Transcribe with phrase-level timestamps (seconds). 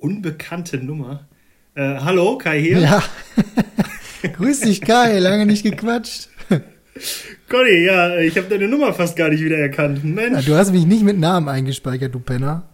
[0.00, 1.28] Unbekannte Nummer.
[1.74, 2.78] Äh, hallo, Kai hier.
[2.78, 3.02] Ja.
[4.36, 5.18] Grüß dich, Kai.
[5.18, 6.28] Lange nicht gequatscht.
[7.48, 10.04] Conny, ja, ich habe deine Nummer fast gar nicht wiedererkannt.
[10.04, 10.46] Mensch.
[10.46, 12.64] Ja, du hast mich nicht mit Namen eingespeichert, du Penner.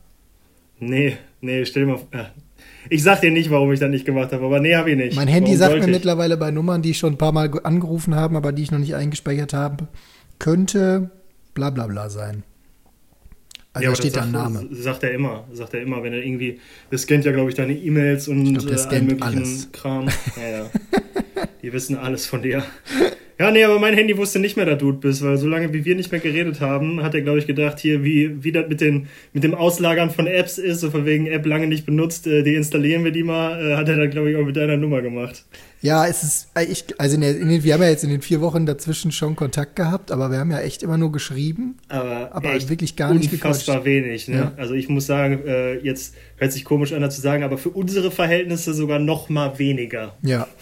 [0.79, 2.09] Nee, nee, stell dir mal vor.
[2.89, 5.17] Ich sag dir nicht, warum ich das nicht gemacht habe, aber nee, habe ich nicht.
[5.17, 5.95] Mein Handy warum sagt mir ich?
[5.95, 8.79] mittlerweile bei Nummern, die ich schon ein paar Mal angerufen habe, aber die ich noch
[8.79, 9.89] nicht eingespeichert habe,
[10.39, 11.11] könnte
[11.55, 12.45] bla bla bla sein.
[13.77, 14.67] Also ja, da steht da ein Name.
[14.71, 16.59] Sagt er immer, sagt er immer, wenn er irgendwie,
[16.91, 19.69] das scannt ja, glaube ich, deine E-Mails und glaub, äh, allen möglichen alles.
[19.71, 20.09] Kram.
[20.37, 20.71] Ja, ja.
[21.63, 22.65] Die wissen alles von dir.
[23.39, 25.95] Ja, nee, aber mein Handy wusste nicht mehr, dass du bist, weil solange wie wir
[25.95, 29.09] nicht mehr geredet haben, hat er, glaube ich, gedacht, hier, wie, wie das mit, den,
[29.35, 33.05] mit dem Auslagern von Apps ist, so von wegen App lange nicht benutzt, äh, deinstallieren
[33.05, 35.45] wir die mal, äh, hat er dann, glaube ich, auch mit deiner Nummer gemacht.
[35.87, 38.41] Ja, es ist, äh, ich, also in den, wir haben ja jetzt in den vier
[38.41, 41.77] Wochen dazwischen schon Kontakt gehabt, aber wir haben ja echt immer nur geschrieben.
[41.89, 44.37] Aber, aber echt wirklich gar nicht Unfassbar wenig, ne?
[44.37, 44.53] Ja.
[44.57, 48.11] Also ich muss sagen, äh, jetzt hört sich komisch an, zu sagen, aber für unsere
[48.11, 50.17] Verhältnisse sogar noch mal weniger.
[50.23, 50.49] Ja.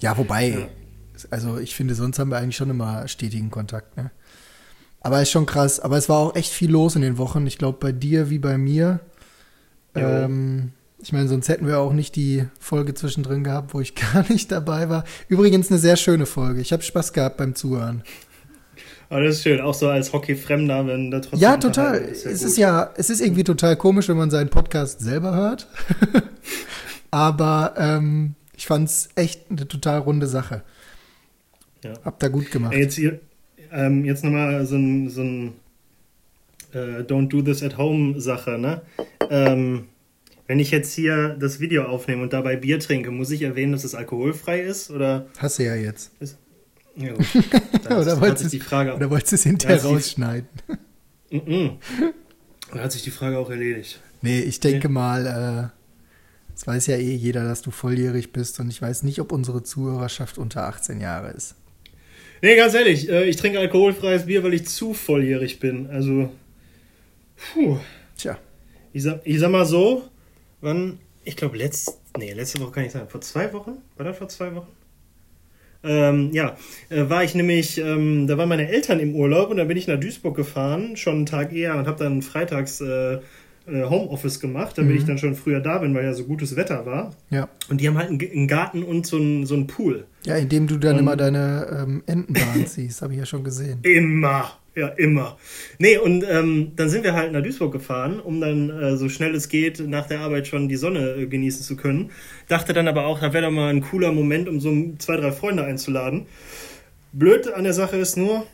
[0.00, 0.68] Ja, wobei, ja.
[1.28, 4.12] also ich finde, sonst haben wir eigentlich schon immer stetigen Kontakt, ne?
[5.00, 5.80] Aber ist schon krass.
[5.80, 7.48] Aber es war auch echt viel los in den Wochen.
[7.48, 9.00] Ich glaube, bei dir wie bei mir.
[9.96, 14.24] Ähm, ich meine, sonst hätten wir auch nicht die Folge zwischendrin gehabt, wo ich gar
[14.30, 15.04] nicht dabei war.
[15.28, 16.60] Übrigens eine sehr schöne Folge.
[16.60, 18.02] Ich habe Spaß gehabt beim Zuhören.
[19.10, 21.38] Aber das ist schön, auch so als Hockey-Fremder, wenn da trotzdem.
[21.40, 21.96] Ja, total.
[21.96, 25.34] Ist ja es ist ja, es ist irgendwie total komisch, wenn man seinen Podcast selber
[25.34, 25.66] hört.
[27.10, 30.62] Aber ähm, ich fand es echt eine total runde Sache.
[31.82, 31.94] Ja.
[32.04, 32.74] Hab da gut gemacht.
[32.74, 33.20] Jetzt hier,
[33.72, 35.54] ähm, jetzt nochmal so ein, so ein
[36.72, 38.82] äh, Don't do this at home Sache, ne?
[39.30, 39.86] Ähm,
[40.48, 43.84] wenn ich jetzt hier das Video aufnehme und dabei Bier trinke, muss ich erwähnen, dass
[43.84, 44.90] es alkoholfrei ist?
[44.90, 45.28] Oder?
[45.36, 46.10] Hast du ja jetzt.
[46.20, 46.38] Ist,
[46.96, 47.26] ja, gut.
[47.84, 50.48] oder, wolltest die Frage, oder wolltest du es hinterher rausschneiden?
[51.30, 51.70] Mm -mm.
[52.72, 54.00] Da hat sich die Frage auch erledigt.
[54.20, 54.94] Nee, ich denke nee.
[54.94, 59.20] mal, äh, es weiß ja eh jeder, dass du volljährig bist und ich weiß nicht,
[59.20, 61.54] ob unsere Zuhörerschaft unter 18 Jahre ist.
[62.42, 65.88] Nee, ganz ehrlich, äh, ich trinke alkoholfreies Bier, weil ich zu volljährig bin.
[65.88, 66.30] Also,
[67.36, 67.78] puh.
[68.16, 68.38] Tja.
[68.92, 70.08] Ich sag, ich sag mal so,
[70.60, 73.78] wann, ich glaube, letzt, nee, letzte Woche kann ich sagen, vor zwei Wochen?
[73.96, 74.68] War das vor zwei Wochen?
[75.84, 76.56] Ähm, ja,
[76.88, 79.86] äh, war ich nämlich, ähm, da waren meine Eltern im Urlaub und da bin ich
[79.86, 83.18] nach Duisburg gefahren, schon einen Tag eher und habe dann freitags äh,
[83.70, 84.98] äh, Homeoffice gemacht, damit mhm.
[84.98, 87.14] ich dann schon früher da bin, weil ja so gutes Wetter war.
[87.30, 87.48] Ja.
[87.68, 90.06] Und die haben halt einen, Garten und so einen, so einen Pool.
[90.24, 93.44] Ja, in dem du dann und, immer deine ähm, Entenbahn ziehst, habe ich ja schon
[93.44, 93.80] gesehen.
[93.82, 94.52] Immer.
[94.78, 95.36] Ja, immer.
[95.78, 99.34] Nee, und ähm, dann sind wir halt nach Duisburg gefahren, um dann äh, so schnell
[99.34, 102.12] es geht nach der Arbeit schon die Sonne äh, genießen zu können.
[102.46, 105.32] Dachte dann aber auch, da wäre doch mal ein cooler Moment, um so zwei, drei
[105.32, 106.26] Freunde einzuladen.
[107.12, 108.46] Blöd an der Sache ist nur,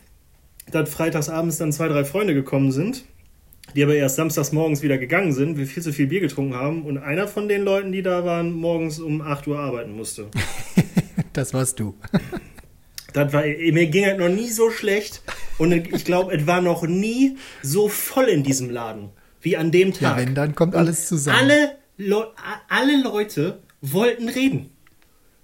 [0.71, 3.05] dass freitagsabends dann zwei, drei Freunde gekommen sind,
[3.75, 6.85] die aber erst samstags morgens wieder gegangen sind, wir viel zu viel Bier getrunken haben
[6.85, 10.25] und einer von den Leuten, die da waren, morgens um 8 Uhr arbeiten musste.
[11.33, 11.93] das warst du.
[13.15, 15.21] Das war, mir ging es noch nie so schlecht
[15.57, 19.09] und ich glaube, es war noch nie so voll in diesem Laden
[19.41, 20.01] wie an dem Tag.
[20.01, 21.39] Ja, wenn, dann kommt alles zusammen.
[21.39, 22.27] Alle, Le
[22.67, 24.69] alle Leute wollten reden.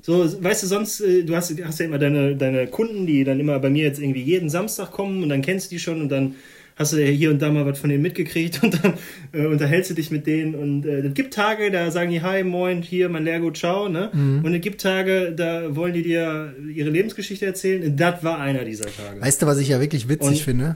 [0.02, 3.40] So, weißt du, sonst, äh, du hast, hast ja immer deine, deine Kunden, die dann
[3.40, 6.10] immer bei mir jetzt irgendwie jeden Samstag kommen und dann kennst du die schon und
[6.10, 6.36] dann
[6.76, 8.94] hast du hier und da mal was von denen mitgekriegt und dann
[9.32, 12.44] äh, unterhältst du dich mit denen und äh, es gibt Tage, da sagen die Hi,
[12.44, 14.10] moin, hier, mein Lehrgut, ciao, ne?
[14.14, 14.44] Mhm.
[14.44, 17.96] Und es gibt Tage, da wollen die dir ihre Lebensgeschichte erzählen.
[17.96, 19.22] Das war einer dieser Tage.
[19.22, 20.76] Weißt du, was ich ja wirklich witzig und, finde?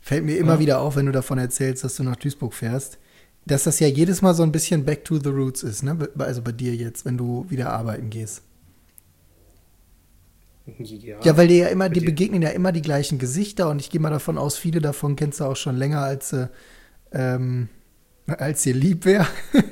[0.00, 0.60] Fällt mir immer ja.
[0.60, 2.98] wieder auf, wenn du davon erzählst, dass du nach Duisburg fährst,
[3.44, 5.96] dass das ja jedes Mal so ein bisschen back to the roots ist, ne?
[6.18, 8.42] Also bei dir jetzt, wenn du wieder arbeiten gehst.
[10.66, 13.88] Ja, ja, weil dir ja immer, die begegnen ja immer die gleichen Gesichter und ich
[13.88, 16.48] gehe mal davon aus, viele davon kennst du auch schon länger, als, äh,
[17.12, 17.68] ähm,
[18.26, 19.26] als dir lieb wäre.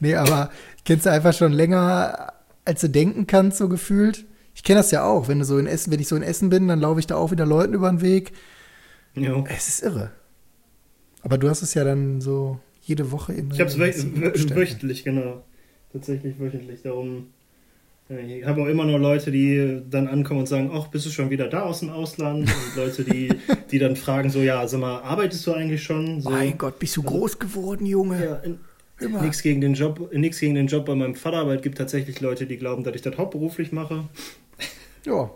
[0.00, 0.50] nee, aber
[0.84, 2.32] kennst du einfach schon länger,
[2.64, 4.26] als du denken kannst, so gefühlt.
[4.54, 6.50] Ich kenne das ja auch, wenn du so in Essen, wenn ich so in Essen
[6.50, 8.32] bin, dann laufe ich da auch wieder Leuten über den Weg.
[9.14, 9.44] Jo.
[9.48, 10.10] Es ist irre.
[11.22, 15.44] Aber du hast es ja dann so jede Woche in Ich habe es wöchentlich, genau.
[15.92, 16.82] Tatsächlich wöchentlich.
[16.82, 17.28] Darum
[18.18, 21.30] ich habe auch immer noch Leute, die dann ankommen und sagen, ach, bist du schon
[21.30, 22.40] wieder da aus dem Ausland?
[22.42, 23.32] Und Leute, die,
[23.70, 26.20] die dann fragen so, ja, sag mal, arbeitest du eigentlich schon?
[26.20, 28.40] So, mein Gott, bist du also, groß geworden, Junge?
[29.00, 31.78] Ja, nichts gegen den Job, nichts gegen den Job bei meinem Vater, aber es gibt
[31.78, 34.04] tatsächlich Leute, die glauben, dass ich das hauptberuflich mache.
[35.06, 35.30] Ja.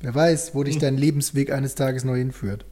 [0.00, 0.80] Wer weiß, wo dich hm.
[0.80, 2.64] dein Lebensweg eines Tages noch hinführt.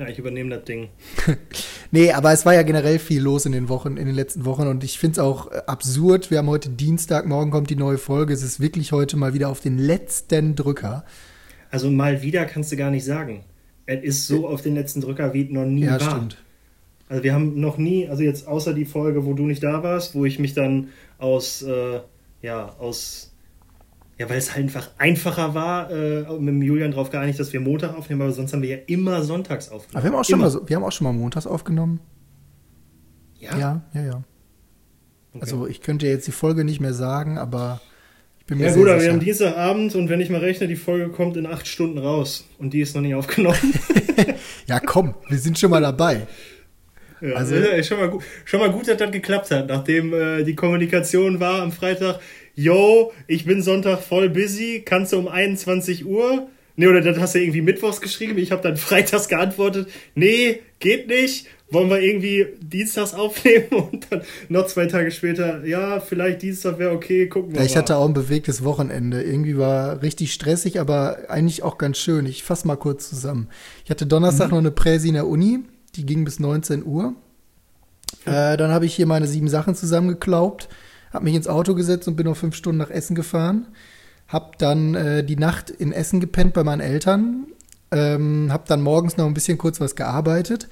[0.00, 0.88] Ja, ich übernehme das Ding.
[1.90, 4.66] nee, aber es war ja generell viel los in den Wochen, in den letzten Wochen
[4.66, 6.30] und ich finde es auch äh, absurd.
[6.30, 8.32] Wir haben heute Dienstag, morgen kommt die neue Folge.
[8.32, 11.04] Es ist wirklich heute mal wieder auf den letzten Drücker.
[11.70, 13.44] Also mal wieder kannst du gar nicht sagen.
[13.84, 16.00] Es ist so auf den letzten Drücker, wie es noch nie ja, war.
[16.00, 16.38] Ja, stimmt.
[17.10, 20.14] Also wir haben noch nie, also jetzt außer die Folge, wo du nicht da warst,
[20.14, 20.88] wo ich mich dann
[21.18, 22.00] aus, äh,
[22.40, 23.29] ja, aus,
[24.20, 27.60] ja, weil es halt einfach einfacher war, äh, mit dem Julian darauf geeinigt, dass wir
[27.60, 29.96] Montag aufnehmen, aber sonst haben wir ja immer sonntags aufgenommen.
[29.96, 32.00] Aber wir haben auch schon, mal, wir haben auch schon mal montags aufgenommen.
[33.38, 33.58] Ja?
[33.58, 34.22] Ja, ja, ja.
[35.32, 35.40] Okay.
[35.40, 37.80] Also ich könnte jetzt die Folge nicht mehr sagen, aber
[38.40, 38.90] ich bin mir ja, sehr gut, sicher.
[38.90, 41.46] Ja gut, aber wir haben Dienstagabend und wenn ich mal rechne, die Folge kommt in
[41.46, 43.56] acht Stunden raus und die ist noch nicht aufgenommen.
[44.66, 46.26] ja komm, wir sind schon mal dabei.
[47.22, 50.54] Ja, also schon, mal gut, schon mal gut, dass das geklappt hat, nachdem äh, die
[50.54, 52.20] Kommunikation war am Freitag,
[52.60, 56.48] yo, ich bin Sonntag voll busy, kannst du um 21 Uhr?
[56.76, 61.08] Nee, oder das hast du irgendwie mittwochs geschrieben, ich habe dann freitags geantwortet, nee, geht
[61.08, 66.78] nicht, wollen wir irgendwie dienstags aufnehmen und dann noch zwei Tage später, ja, vielleicht Dienstag
[66.78, 67.80] wäre okay, gucken wir ja, ich mal.
[67.80, 69.22] hatte auch ein bewegtes Wochenende.
[69.22, 72.26] Irgendwie war richtig stressig, aber eigentlich auch ganz schön.
[72.26, 73.48] Ich fasse mal kurz zusammen.
[73.84, 74.52] Ich hatte Donnerstag mhm.
[74.52, 75.60] noch eine Präsi in der Uni,
[75.96, 77.14] die ging bis 19 Uhr.
[78.26, 80.68] Äh, dann habe ich hier meine sieben Sachen zusammengeklaubt,
[81.12, 83.66] habe mich ins Auto gesetzt und bin noch fünf Stunden nach Essen gefahren.
[84.28, 87.46] Hab dann äh, die Nacht in Essen gepennt bei meinen Eltern.
[87.90, 90.68] Ähm, hab dann morgens noch ein bisschen kurz was gearbeitet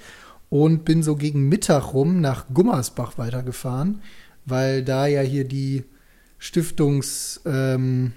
[0.48, 4.00] und bin so gegen Mittag rum nach Gummersbach weitergefahren,
[4.46, 5.82] weil da ja hier die
[6.38, 8.12] Stiftungseinrichtung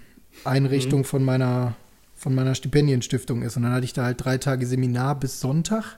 [1.00, 1.04] ähm, mhm.
[1.04, 1.76] von meiner
[2.16, 3.58] von meiner Stipendienstiftung ist.
[3.58, 5.98] Und dann hatte ich da halt drei Tage Seminar bis Sonntag.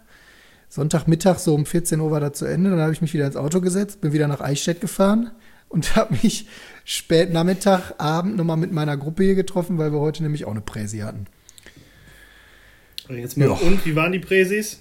[0.69, 2.69] Sonntagmittag so um 14 Uhr war da zu Ende.
[2.69, 5.31] Dann habe ich mich wieder ins Auto gesetzt, bin wieder nach Eichstätt gefahren
[5.73, 6.47] und habe mich
[6.85, 10.61] spät Nachmittag, Abend nochmal mit meiner Gruppe hier getroffen, weil wir heute nämlich auch eine
[10.61, 11.25] Präsi hatten.
[13.09, 13.51] Jetzt mal, ja.
[13.51, 14.79] Und wie waren die Präsis?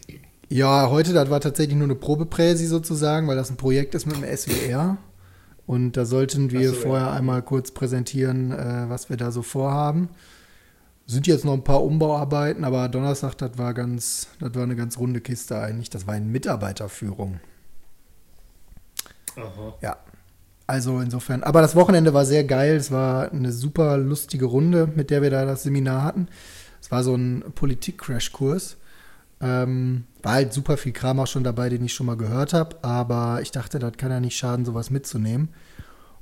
[0.49, 4.17] Ja, heute, das war tatsächlich nur eine Probepräsi sozusagen, weil das ein Projekt ist mit
[4.17, 4.99] dem SWR.
[5.67, 7.13] Und da sollten wir so, vorher ja.
[7.13, 10.11] einmal kurz präsentieren, äh, was wir da so vorhaben.
[11.07, 14.99] Sind jetzt noch ein paar Umbauarbeiten, aber Donnerstag, das war ganz, das war eine ganz
[14.99, 15.89] runde Kiste eigentlich.
[15.89, 17.41] Das war eine Mitarbeiterführung.
[19.37, 19.75] Aha.
[19.81, 19.97] Ja.
[20.73, 22.77] Also insofern, aber das Wochenende war sehr geil.
[22.77, 26.29] Es war eine super lustige Runde, mit der wir da das Seminar hatten.
[26.81, 28.79] Es war so ein Politik-Crash-Kurs.
[29.43, 32.83] Ähm, war halt super viel Kram auch schon dabei, den ich schon mal gehört habe,
[32.83, 35.51] aber ich dachte, das kann ja nicht schaden, sowas mitzunehmen.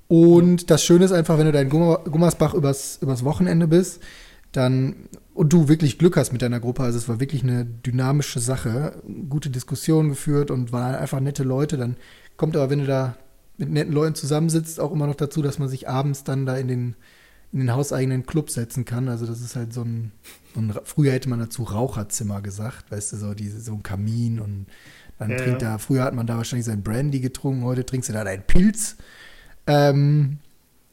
[0.08, 4.02] Und das Schöne ist einfach, wenn du dein Gummersbach übers, übers Wochenende bist,
[4.50, 4.96] dann
[5.32, 9.00] und du wirklich Glück hast mit deiner Gruppe, also es war wirklich eine dynamische Sache,
[9.28, 11.96] gute Diskussionen geführt und waren einfach nette Leute, dann
[12.36, 13.14] kommt aber, wenn du da
[13.60, 16.66] mit netten Leuten zusammensitzt, auch immer noch dazu, dass man sich abends dann da in
[16.66, 16.96] den
[17.52, 19.08] in den hauseigenen Club setzen kann.
[19.08, 20.12] Also das ist halt so ein,
[20.54, 24.40] so ein früher hätte man dazu Raucherzimmer gesagt, weißt du, so, diese, so ein Kamin
[24.40, 24.66] und
[25.18, 25.72] dann ja, trinkt ja.
[25.72, 28.96] da, früher hat man da wahrscheinlich sein Brandy getrunken, heute trinkst du da deinen Pilz.
[29.66, 30.38] Ähm,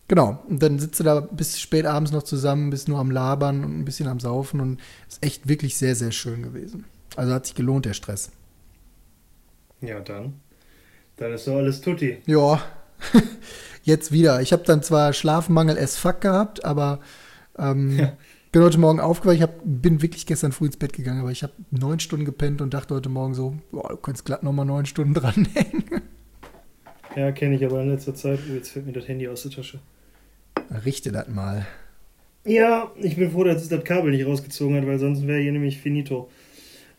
[0.08, 3.64] genau, und dann sitzt du da bis spät abends noch zusammen, bist nur am Labern
[3.64, 6.86] und ein bisschen am Saufen und ist echt wirklich sehr, sehr schön gewesen.
[7.16, 8.32] Also hat sich gelohnt, der Stress.
[9.82, 10.34] Ja, dann.
[11.18, 12.18] Dann ist doch alles tutti.
[12.26, 12.62] Ja.
[13.84, 14.42] jetzt wieder.
[14.42, 17.00] Ich habe dann zwar Schlafmangel as fuck gehabt, aber
[17.58, 18.18] ähm, ja.
[18.52, 19.36] bin heute Morgen aufgewacht.
[19.36, 22.62] Ich hab, bin wirklich gestern früh ins Bett gegangen, aber ich habe neun Stunden gepennt
[22.62, 25.84] und dachte heute Morgen so, boah, du könntest glatt nochmal neun Stunden dranhängen.
[27.16, 28.42] Ja, kenne ich aber in letzter Zeit.
[28.48, 29.80] Jetzt fällt mir das Handy aus der Tasche.
[30.86, 31.66] Richte das mal.
[32.46, 35.52] Ja, ich bin froh, dass es das Kabel nicht rausgezogen hat, weil sonst wäre hier
[35.52, 36.30] nämlich finito.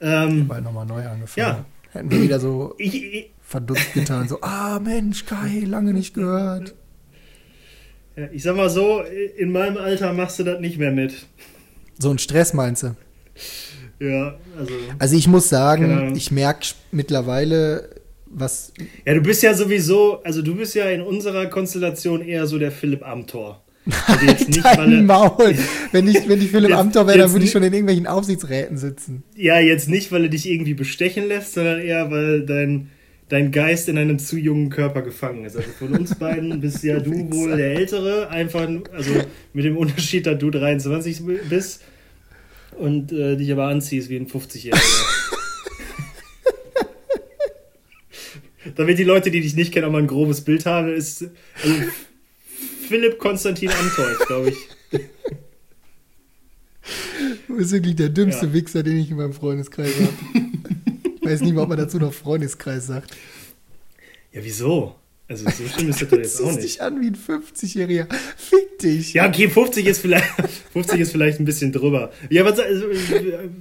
[0.00, 1.46] Ähm, weil nochmal neu angefangen.
[1.46, 1.64] Ja.
[1.92, 2.74] Hätten wir wieder so.
[2.78, 4.28] Ich, ich, verdutzt getan.
[4.28, 6.74] So, ah Mensch, Kai, lange nicht gehört.
[8.14, 9.02] Ja, ich sag mal so,
[9.36, 11.14] in meinem Alter machst du das nicht mehr mit.
[11.98, 12.94] So ein Stress meinst du?
[14.00, 14.74] Ja, also.
[14.98, 17.88] Also ich muss sagen, ich merke mittlerweile,
[18.26, 18.72] was.
[19.06, 22.70] Ja, du bist ja sowieso, also du bist ja in unserer Konstellation eher so der
[22.70, 23.64] Philipp Amthor.
[24.06, 25.56] Also jetzt nicht, weil er, Maul.
[25.92, 29.22] Wenn ich, wenn ich Philipp Amthor wäre, dann würde ich schon in irgendwelchen Aufsichtsräten sitzen.
[29.34, 32.90] Ja, jetzt nicht, weil er dich irgendwie bestechen lässt, sondern eher, weil dein,
[33.28, 35.56] dein Geist in einem zu jungen Körper gefangen ist.
[35.56, 39.12] Also von uns beiden bist ja du wohl der Ältere, einfach, also
[39.52, 41.82] mit dem Unterschied, dass du 23 bist
[42.78, 44.74] und äh, dich aber anziehst wie ein 50-Jähriger.
[48.76, 51.26] Damit die Leute, die dich nicht kennen, auch mal ein grobes Bild haben, ist
[51.62, 51.74] also
[52.88, 54.56] Philipp Konstantin Amthor, glaube ich.
[57.46, 58.52] Du bist wirklich der dümmste ja.
[58.52, 60.44] Wichser, den ich in meinem Freundeskreis habe.
[61.28, 63.16] weiß nicht mal, ob man dazu noch Freundeskreis sagt.
[64.32, 64.94] Ja, wieso?
[65.30, 66.62] Also so schlimm ist das doch jetzt auch nicht.
[66.62, 68.06] dich an wie ein 50-Jähriger.
[68.36, 69.12] Fick dich.
[69.12, 70.24] Ja, okay, 50 ist vielleicht,
[70.72, 72.12] 50 ist vielleicht ein bisschen drüber.
[72.30, 72.86] Ja, was, also,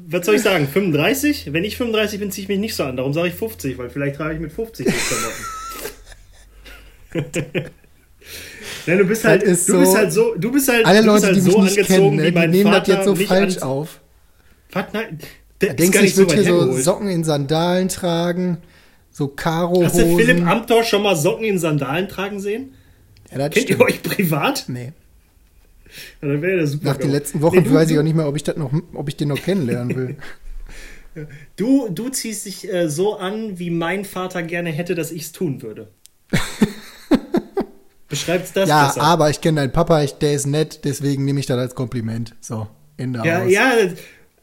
[0.08, 0.66] was soll ich sagen?
[0.66, 1.52] 35?
[1.52, 2.96] Wenn ich 35 bin, ziehe ich mich nicht so an.
[2.96, 4.94] Darum sage ich 50, weil vielleicht trage ich mit 50 so
[7.14, 7.48] Klamotten.
[8.86, 11.36] Nein, du bist halt, du so, bist halt so, du bist halt, alle Leute, halt
[11.36, 14.00] die mich so nicht kennen, ne, die nehmen Vater das jetzt so falsch auf.
[14.72, 14.86] Was?
[14.94, 15.20] Nein,
[15.62, 18.58] der denkst du, ich würde hier so Ssocken in Sandalen tragen,
[19.12, 22.74] So Karo Hast du Philipp Amthor schon mal Socken in Sandalen tragen sehen?
[23.32, 23.80] Ja, das Kennt stimmt.
[23.80, 24.66] ihr euch privat?
[24.68, 24.94] Nee.
[26.22, 26.86] Ja, dann wäre der super.
[26.86, 28.72] Nach den letzten Wochen Nee, du, weiß ich auch nicht mehr, ob ich das noch,
[28.94, 30.16] ob ich den noch kennenlernen will.
[31.56, 35.32] Du, du ziehst dich äh, so an, wie mein Vater gerne hätte, dass ich es
[35.32, 35.88] tun würde.
[38.08, 39.02] Beschreibt's das ja, besser?
[39.02, 42.36] aber ich kenne deinen Papa, ich, der ist nett, deswegen nehme ich das als Kompliment.
[42.40, 43.52] So, Ende Ja, aus.
[43.52, 43.72] ja,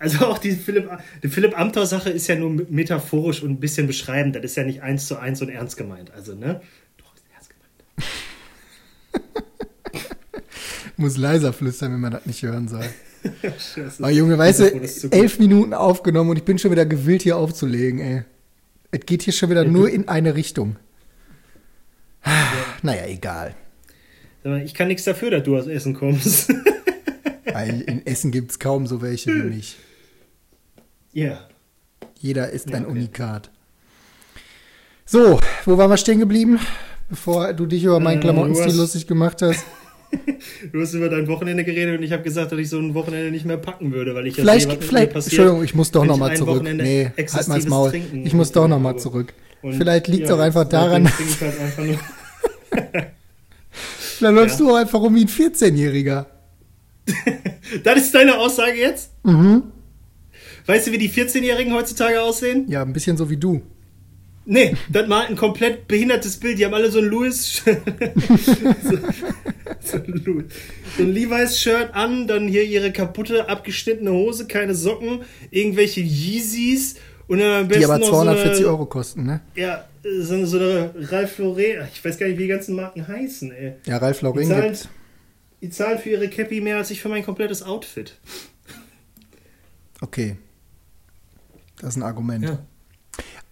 [0.04, 0.90] also auch die Philipp,
[1.22, 4.36] die Philipp Amthor-Sache ist ja nur metaphorisch und ein bisschen beschreibend.
[4.36, 6.10] Das ist ja nicht eins zu eins und ernst gemeint.
[6.12, 6.60] Also, ne?
[6.98, 9.34] Doch, ist ernst gemeint.
[10.98, 12.84] Muss leiser flüstern, wenn man das nicht hören soll.
[13.98, 17.98] Aber Junge, weißt du, elf Minuten aufgenommen und ich bin schon wieder gewillt, hier aufzulegen,
[17.98, 18.22] ey.
[18.90, 20.76] Es geht hier schon wieder nur in eine Richtung.
[22.82, 23.54] Naja, egal.
[24.64, 26.52] Ich kann nichts dafür, dass du aus Essen kommst.
[27.50, 29.76] Weil in Essen gibt es kaum so welche wie mich.
[31.14, 31.38] Ja.
[32.20, 32.92] Jeder ist Ja, ein okay.
[32.92, 33.50] Unikat.
[35.06, 36.58] So, wo waren wir stehen geblieben?
[37.08, 39.64] Bevor du dich über meinen Äh, Klamottenstil hast- lustig gemacht hast.
[40.72, 43.32] Du hast über dein Wochenende geredet und ich habe gesagt, dass ich so ein Wochenende
[43.32, 45.74] nicht mehr packen würde, weil ich ja Vielleicht, sehe, mit mir vielleicht, passiert, Entschuldigung, ich
[45.74, 46.56] muss doch nochmal zurück.
[46.60, 47.90] Wochenende Nee, halt mal's Maul.
[47.90, 49.34] Trinken Ich muss doch nochmal zurück.
[49.62, 51.98] Und Vielleicht liegt es ja, auch einfach daran, ich halt einfach nur.
[53.70, 54.66] vielleicht läufst Ja.
[54.66, 56.26] du auch einfach rum wie ein 14-Jähriger.
[57.82, 59.10] Das ist deine Aussage jetzt?
[59.24, 59.64] Mhm.
[60.66, 62.66] Weißt du, wie die 14-Jährigen heutzutage aussehen?
[62.68, 63.62] Ja, ein bisschen so wie du.
[64.46, 66.58] Nee, das malt ein komplett behindertes Bild.
[66.58, 67.62] Die haben alle so ein Louis.
[67.64, 68.98] so,
[69.80, 70.44] so ein Louis.
[70.96, 77.38] So ein Levi's-Shirt an, dann hier ihre kaputte, abgeschnittene Hose, keine Socken, irgendwelche Yeezys und
[77.38, 79.40] dann am besten Die aber noch 240 so eine, Euro kosten, ne?
[79.54, 81.88] Ja, so eine, so eine Ralph Lauren.
[81.94, 83.74] Ich weiß gar nicht, wie die ganzen Marken heißen, ey.
[83.86, 84.88] Ja, Ralf Die Lauren zahlen, gibt.
[85.62, 88.18] die zahlen für ihre Cappy mehr als ich für mein komplettes Outfit.
[90.02, 90.36] Okay.
[91.80, 92.44] Das ist ein Argument.
[92.44, 92.58] Ja.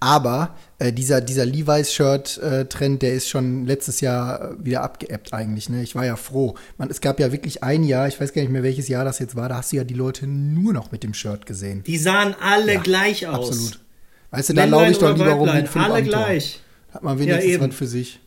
[0.00, 5.68] Aber äh, dieser, dieser Levi's-Shirt-Trend, der ist schon letztes Jahr äh, wieder abgeebbt eigentlich.
[5.68, 5.82] Ne?
[5.82, 6.56] Ich war ja froh.
[6.76, 9.20] Man, es gab ja wirklich ein Jahr, ich weiß gar nicht mehr, welches Jahr das
[9.20, 11.84] jetzt war, da hast du ja die Leute nur noch mit dem Shirt gesehen.
[11.84, 13.50] Die sahen alle Ja, gleich aus.
[13.50, 13.80] Absolut.
[14.32, 16.60] Weißt du, da laufe ich doch lieber rum ein Philipp alle gleich.
[16.90, 18.18] Hat man wenigstens Ja, was für sich.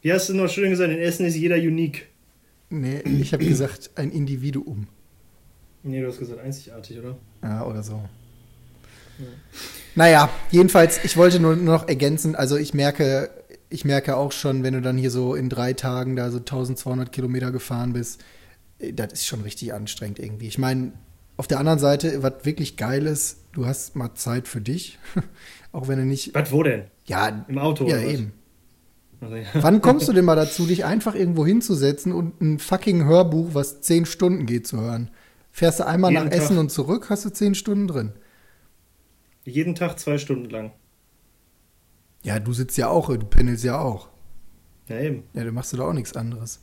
[0.00, 2.08] Wie hast du noch schön gesagt, in Essen ist jeder unique.
[2.70, 4.86] Nee, ich habe gesagt, ein Individuum.
[5.82, 7.16] Nee, du hast gesagt einzigartig, oder?
[7.42, 8.02] Ja, oder so.
[9.94, 13.30] Naja, jedenfalls, ich wollte nur noch ergänzen, also ich merke,
[13.70, 17.12] ich merke auch schon, wenn du dann hier so in drei Tagen da so 1200
[17.12, 18.22] Kilometer gefahren bist,
[18.78, 20.48] äh, das ist schon richtig anstrengend irgendwie.
[20.48, 20.92] Ich meine,
[21.36, 24.98] auf der anderen Seite, was wirklich geil ist, du hast mal Zeit für dich,
[25.72, 26.84] auch wenn du nicht, Was, wo denn?
[27.06, 28.32] ja, Im Auto ja eben.
[29.20, 29.44] Also, ja.
[29.54, 33.80] Wann kommst du denn mal dazu, dich einfach irgendwo hinzusetzen und ein fucking Hörbuch, was
[33.80, 35.10] zehn Stunden geht, zu hören?
[35.50, 36.40] Fährst du einmal Jeden nach Tag.
[36.40, 38.12] Essen und zurück, hast du zehn Stunden drin.
[39.44, 40.72] Jeden Tag zwei Stunden lang.
[42.22, 44.08] Ja, du sitzt ja auch, du pendelst ja auch.
[44.88, 45.24] Ja, eben.
[45.34, 46.60] Ja, dann machst du da auch nichts anderes.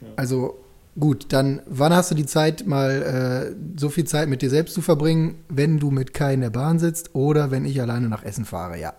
[0.00, 0.08] Ja.
[0.16, 0.58] Also
[0.98, 4.74] gut, dann wann hast du die Zeit, mal äh, so viel Zeit mit dir selbst
[4.74, 8.22] zu verbringen, wenn du mit Kai in der Bahn sitzt oder wenn ich alleine nach
[8.22, 8.78] Essen fahre?
[8.78, 8.94] Ja.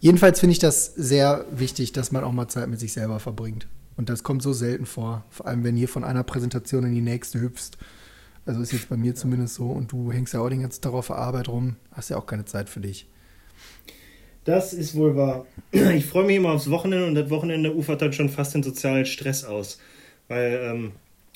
[0.00, 3.68] Jedenfalls finde ich das sehr wichtig, dass man auch mal Zeit mit sich selber verbringt.
[3.96, 5.24] Und das kommt so selten vor.
[5.30, 7.76] Vor allem, wenn hier von einer Präsentation in die nächste hüpfst.
[8.44, 9.66] Also ist jetzt bei mir zumindest so.
[9.66, 11.76] Und du hängst ja auch den ganzen Tag auf der Arbeit rum.
[11.92, 13.06] Hast ja auch keine Zeit für dich.
[14.44, 15.46] Das ist wohl wahr.
[15.72, 19.06] Ich freue mich immer aufs Wochenende und das Wochenende ufert dann schon fast den sozialen
[19.06, 19.78] Stress aus.
[20.28, 20.92] Weil ähm,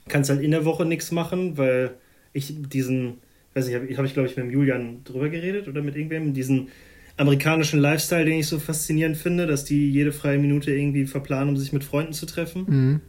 [0.09, 1.95] kannst halt in der Woche nichts machen, weil
[2.33, 3.19] ich diesen,
[3.55, 6.35] weiß nicht, habe hab ich glaube ich mit dem Julian drüber geredet oder mit irgendwem,
[6.35, 6.69] diesen
[7.17, 11.57] amerikanischen Lifestyle, den ich so faszinierend finde, dass die jede freie Minute irgendwie verplanen, um
[11.57, 12.65] sich mit Freunden zu treffen.
[12.69, 13.01] Mhm.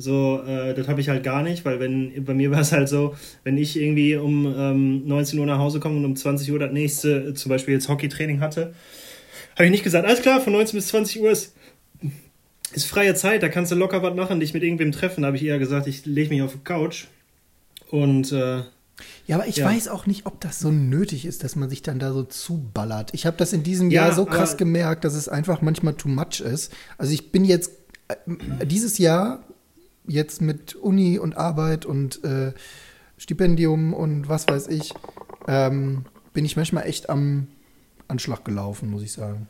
[0.00, 2.88] So, äh, das habe ich halt gar nicht, weil wenn bei mir war es halt
[2.88, 6.58] so, wenn ich irgendwie um ähm, 19 Uhr nach Hause komme und um 20 Uhr
[6.60, 8.74] das nächste, äh, zum Beispiel jetzt Hockeytraining hatte,
[9.56, 11.54] habe ich nicht gesagt, alles klar, von 19 bis 20 Uhr ist,
[12.72, 15.22] ist freie Zeit, da kannst du locker was machen, dich mit irgendwem treffen.
[15.22, 17.06] Da habe ich eher gesagt, ich lege mich auf die Couch
[17.90, 18.62] und äh,
[19.26, 19.66] Ja, aber ich Ja.
[19.66, 23.10] weiß auch nicht, ob das so nötig ist, dass man sich dann da so zuballert.
[23.14, 26.08] Ich habe das in diesem Ja, Jahr so krass gemerkt, dass es einfach manchmal too
[26.08, 26.72] much ist.
[26.98, 27.72] Also ich bin jetzt
[28.08, 29.44] äh, dieses Jahr
[30.08, 32.52] jetzt mit Uni und Arbeit und äh,
[33.16, 34.92] Stipendium und was weiß ich,
[35.46, 37.48] ähm, bin ich manchmal echt am
[38.08, 39.48] Anschlag gelaufen, muss ich sagen.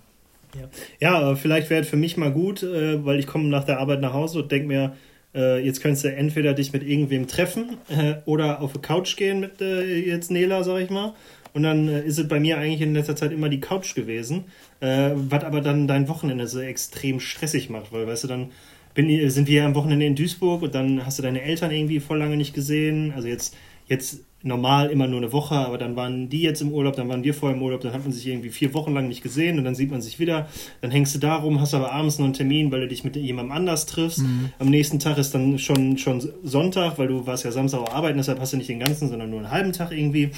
[0.54, 0.68] Ja,
[1.00, 3.78] ja aber vielleicht wäre es für mich mal gut, äh, weil ich komme nach der
[3.78, 4.96] Arbeit nach Hause und denke mir,
[5.34, 9.40] äh, jetzt könntest du entweder dich mit irgendwem treffen äh, oder auf die Couch gehen
[9.40, 11.14] mit äh, jetzt Nela, sag ich mal.
[11.52, 14.46] Und dann äh, ist es bei mir eigentlich in letzter Zeit immer die Couch gewesen,
[14.80, 18.52] was aber dann dein Wochenende so extrem stressig macht, weil, weißt du, dann
[18.94, 22.18] bin, sind wir am Wochenende in Duisburg und dann hast du deine Eltern irgendwie voll
[22.18, 23.12] lange nicht gesehen.
[23.14, 23.54] Also jetzt
[23.88, 27.24] jetzt normal immer nur eine Woche, aber dann waren die jetzt im Urlaub, dann waren
[27.24, 29.64] wir vorher im Urlaub, dann hat man sich irgendwie vier Wochen lang nicht gesehen und
[29.64, 30.48] dann sieht man sich wieder,
[30.80, 33.16] dann hängst du da rum, hast aber abends noch einen Termin, weil du dich mit
[33.16, 34.20] jemandem anders triffst.
[34.20, 34.50] Mhm.
[34.60, 38.18] Am nächsten Tag ist dann schon, schon Sonntag, weil du warst ja Samstag auch arbeiten,
[38.18, 40.30] deshalb hast du nicht den ganzen, sondern nur einen halben Tag irgendwie.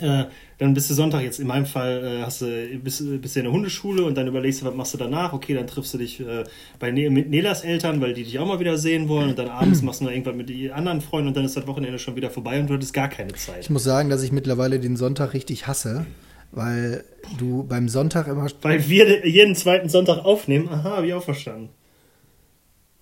[0.00, 0.26] Äh,
[0.58, 3.44] dann bist du Sonntag, jetzt in meinem Fall äh, hast du, bist, bist du in
[3.44, 5.32] der Hundeschule und dann überlegst du, was machst du danach?
[5.32, 6.44] Okay, dann triffst du dich äh,
[6.78, 9.48] bei ne mit Nelas Eltern, weil die dich auch mal wieder sehen wollen und dann
[9.50, 12.16] abends machst du noch irgendwas mit den anderen Freunden und dann ist das Wochenende schon
[12.16, 13.60] wieder vorbei und du hattest gar keine Zeit.
[13.60, 16.06] Ich muss sagen, dass ich mittlerweile den Sonntag richtig hasse,
[16.52, 17.04] weil
[17.38, 18.46] du beim Sonntag immer...
[18.62, 20.68] Weil wir jeden zweiten Sonntag aufnehmen?
[20.68, 21.70] Aha, habe ich auch verstanden.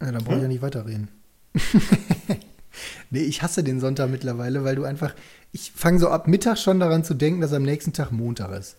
[0.01, 0.43] Ja, dann brauche ich hm?
[0.43, 1.09] ja nicht weiterreden.
[3.11, 5.15] nee, ich hasse den Sonntag mittlerweile, weil du einfach
[5.53, 8.77] ich fange so ab Mittag schon daran zu denken, dass am nächsten Tag Montag ist.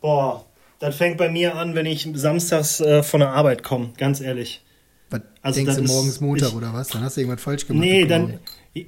[0.00, 0.44] Boah,
[0.78, 4.62] das fängt bei mir an, wenn ich samstags äh, von der Arbeit komme, ganz ehrlich.
[5.10, 6.88] Was, also denkst du morgens Montag ich, oder was?
[6.88, 7.84] Dann hast du irgendwas falsch gemacht.
[7.84, 8.38] Nee, dann.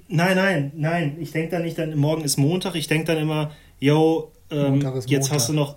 [0.08, 1.16] Nein, nein, nein.
[1.18, 2.74] Ich denke dann nicht, dann morgen ist Montag.
[2.74, 5.30] Ich denke dann immer, yo, ähm, jetzt Montag.
[5.32, 5.76] hast du noch.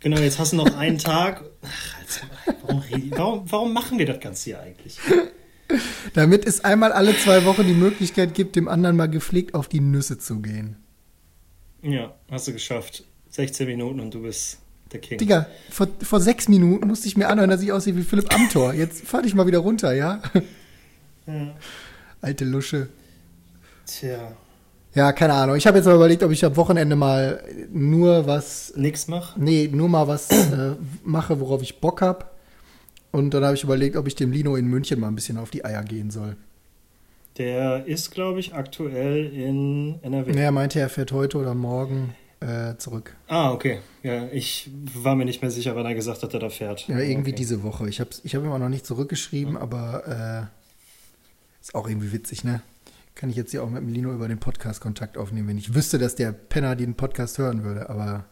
[0.00, 1.42] Genau, jetzt hast du noch einen Tag.
[1.62, 2.20] Ach, also,
[2.62, 4.98] warum, warum, warum machen wir das Ganze hier eigentlich?
[6.14, 9.80] Damit es einmal alle zwei Wochen die Möglichkeit gibt, dem anderen mal gepflegt auf die
[9.80, 10.76] Nüsse zu gehen.
[11.82, 13.04] Ja, hast du geschafft.
[13.30, 14.58] 16 Minuten und du bist
[14.92, 15.18] der King.
[15.18, 18.74] Digga, vor, vor sechs Minuten musste ich mir anhören, dass ich aussehe wie Philipp Amthor.
[18.74, 20.20] Jetzt fahr dich mal wieder runter, ja?
[21.26, 21.54] ja.
[22.20, 22.88] Alte Lusche.
[23.86, 24.36] Tja.
[24.94, 25.54] Ja, keine Ahnung.
[25.54, 28.72] Ich habe jetzt mal überlegt, ob ich am Wochenende mal nur was.
[28.76, 29.38] Nix mache?
[29.40, 30.74] Nee, nur mal was äh,
[31.04, 32.24] mache, worauf ich Bock habe.
[33.12, 35.50] Und dann habe ich überlegt, ob ich dem Lino in München mal ein bisschen auf
[35.50, 36.36] die Eier gehen soll.
[37.38, 40.32] Der ist, glaube ich, aktuell in NRW.
[40.32, 43.16] Nee, er meinte, er fährt heute oder morgen äh, zurück.
[43.28, 43.80] Ah, okay.
[44.02, 46.88] Ja, ich war mir nicht mehr sicher, wann er gesagt hat, dass er da fährt.
[46.88, 47.38] Ja, irgendwie okay.
[47.38, 47.88] diese Woche.
[47.88, 49.60] Ich habe ich hab immer noch nicht zurückgeschrieben, ja.
[49.60, 52.62] aber äh, ist auch irgendwie witzig, ne?
[53.14, 55.74] Kann ich jetzt hier auch mit dem Lino über den Podcast Kontakt aufnehmen, wenn ich
[55.74, 58.24] wüsste, dass der Penner den Podcast hören würde, aber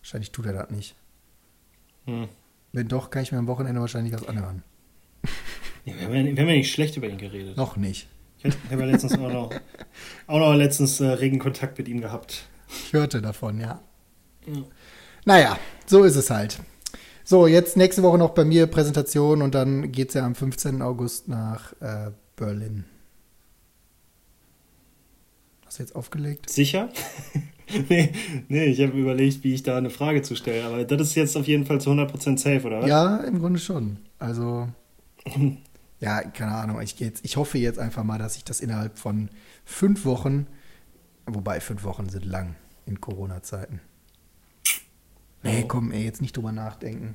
[0.00, 0.94] wahrscheinlich tut er das nicht.
[2.06, 2.28] Hm.
[2.72, 4.62] Wenn doch, kann ich mir am Wochenende wahrscheinlich was anhören.
[5.84, 7.56] Ja, wir, haben ja, wir haben ja nicht schlecht über ihn geredet.
[7.56, 8.08] Noch nicht.
[8.42, 9.50] Ich habe ja letztens auch noch,
[10.26, 12.46] auch noch letztens äh, regen Kontakt mit ihm gehabt.
[12.68, 13.80] Ich hörte davon, ja.
[14.46, 14.64] ja.
[15.24, 16.60] Naja, so ist es halt.
[17.24, 20.82] So, jetzt nächste Woche noch bei mir Präsentation und dann geht es ja am 15.
[20.82, 22.84] August nach äh, Berlin.
[25.64, 26.48] Hast du jetzt aufgelegt?
[26.48, 26.90] Sicher?
[27.88, 28.12] nee,
[28.48, 30.64] nee, ich habe überlegt, wie ich da eine Frage zu stellen.
[30.66, 32.88] Aber das ist jetzt auf jeden Fall zu 100% safe, oder was?
[32.88, 33.98] Ja, im Grunde schon.
[34.18, 34.68] Also,
[36.00, 36.80] ja, keine Ahnung.
[36.80, 39.28] Ich, jetzt, ich hoffe jetzt einfach mal, dass ich das innerhalb von
[39.64, 40.46] fünf Wochen,
[41.26, 42.54] wobei fünf Wochen sind lang
[42.86, 43.80] in Corona-Zeiten.
[45.42, 47.14] Nee, komm, ey, jetzt nicht drüber nachdenken.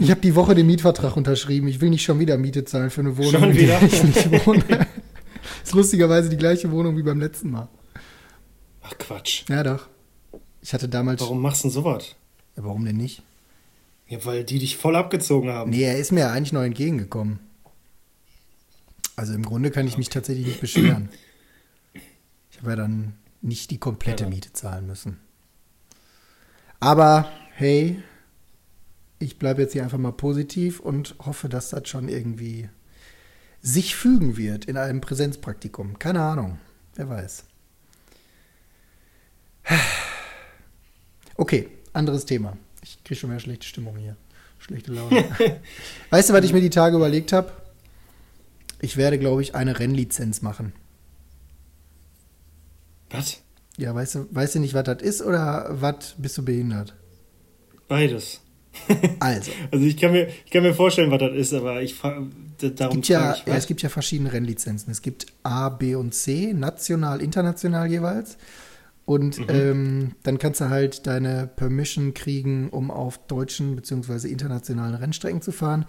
[0.00, 1.66] Ich habe die Woche den Mietvertrag unterschrieben.
[1.68, 3.80] Ich will nicht schon wieder Miete zahlen für eine Wohnung, schon wieder?
[3.80, 4.62] in der ich nicht wohne.
[4.68, 4.86] das
[5.64, 7.68] ist lustigerweise die gleiche Wohnung wie beim letzten Mal.
[8.84, 9.44] Ach Quatsch.
[9.48, 9.88] Ja, doch.
[10.60, 11.20] Ich hatte damals.
[11.20, 12.14] Warum machst du denn sowas?
[12.56, 13.22] Ja, warum denn nicht?
[14.06, 15.70] Ja, weil die dich voll abgezogen haben.
[15.70, 17.40] Nee, er ist mir eigentlich noch entgegengekommen.
[19.16, 20.00] Also im Grunde kann ich okay.
[20.00, 21.08] mich tatsächlich nicht beschweren.
[22.50, 25.18] Ich habe ja dann nicht die komplette ja, Miete zahlen müssen.
[26.80, 28.02] Aber hey,
[29.18, 32.68] ich bleibe jetzt hier einfach mal positiv und hoffe, dass das schon irgendwie
[33.62, 35.98] sich fügen wird in einem Präsenzpraktikum.
[35.98, 36.58] Keine Ahnung,
[36.96, 37.44] wer weiß.
[41.36, 42.56] Okay, anderes Thema.
[42.80, 44.16] Ich kriege schon mehr schlechte Stimmung hier.
[44.60, 45.24] Schlechte Laune.
[46.10, 47.50] weißt du, was ich mir die Tage überlegt habe?
[48.80, 50.72] Ich werde, glaube ich, eine Rennlizenz machen.
[53.10, 53.42] Was?
[53.76, 56.94] Ja, weißt du, weißt du nicht, was das ist oder was bist du behindert?
[57.88, 58.40] Beides.
[59.20, 59.52] Also.
[59.70, 62.96] also ich kann, mir, ich kann mir vorstellen, was das ist, aber ich frage darum
[62.96, 64.90] gibt ja, ja, es gibt ja verschiedene Rennlizenzen.
[64.90, 68.36] Es gibt A, B und C, national, international jeweils.
[69.06, 69.46] Und mhm.
[69.48, 74.28] ähm, dann kannst du halt deine Permission kriegen, um auf deutschen bzw.
[74.28, 75.84] internationalen Rennstrecken zu fahren.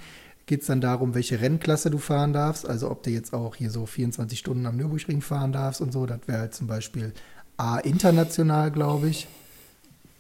[0.48, 3.72] Geht es dann darum, welche Rennklasse du fahren darfst, also ob du jetzt auch hier
[3.72, 6.06] so 24 Stunden am Nürburgring fahren darfst und so.
[6.06, 7.14] Das wäre halt zum Beispiel
[7.58, 9.28] A international, glaube ich.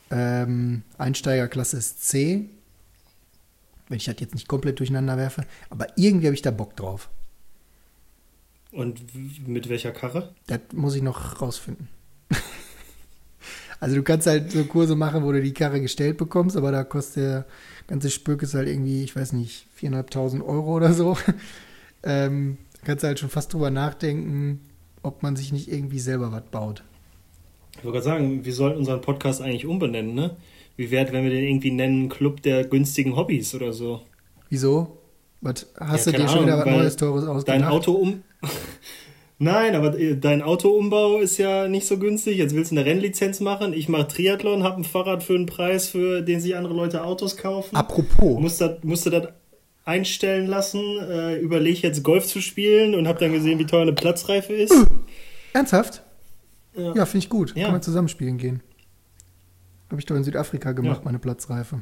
[0.09, 2.49] Ähm, Einsteigerklasse ist C.
[3.87, 5.43] Wenn ich das jetzt nicht komplett durcheinander werfe.
[5.69, 7.09] Aber irgendwie habe ich da Bock drauf.
[8.71, 9.01] Und
[9.47, 10.33] mit welcher Karre?
[10.47, 11.87] Das muss ich noch rausfinden.
[13.85, 16.83] Also du kannst halt so Kurse machen, wo du die Karre gestellt bekommst, aber da
[16.83, 17.45] kostet der
[17.85, 21.15] ganze Spökes halt irgendwie, ich weiß nicht, 4.500 Euro oder so.
[22.03, 24.61] ähm, da kannst du halt schon fast drüber nachdenken,
[25.03, 26.83] ob man sich nicht irgendwie selber was baut.
[27.77, 30.35] Ich wollte gerade sagen, wir sollten unseren Podcast eigentlich umbenennen, ne?
[30.77, 34.01] Wie wäre wenn wir den irgendwie nennen Club der günstigen Hobbys oder so?
[34.49, 34.97] Wieso?
[35.41, 37.61] Was, hast ja, du dir schon wieder was Neues, Teures ausgedacht?
[37.61, 38.23] Dein Auto um...
[39.37, 42.37] Nein, aber äh, dein Autoumbau ist ja nicht so günstig.
[42.37, 43.73] Jetzt willst du eine Rennlizenz machen.
[43.73, 47.35] Ich mache Triathlon, habe ein Fahrrad für einen Preis, für den sich andere Leute Autos
[47.35, 47.75] kaufen.
[47.75, 48.39] Apropos.
[48.39, 49.27] Musst du musst das
[49.83, 53.93] einstellen lassen, äh, überlege jetzt Golf zu spielen und habe dann gesehen, wie teuer eine
[53.93, 54.73] Platzreife ist.
[55.53, 56.01] Ernsthaft?
[56.75, 57.55] Ja, ja finde ich gut.
[57.55, 57.65] Ja.
[57.65, 58.63] Kann man zusammen spielen gehen.
[59.89, 61.05] Habe ich doch in Südafrika gemacht, ja.
[61.05, 61.81] meine Platzreife.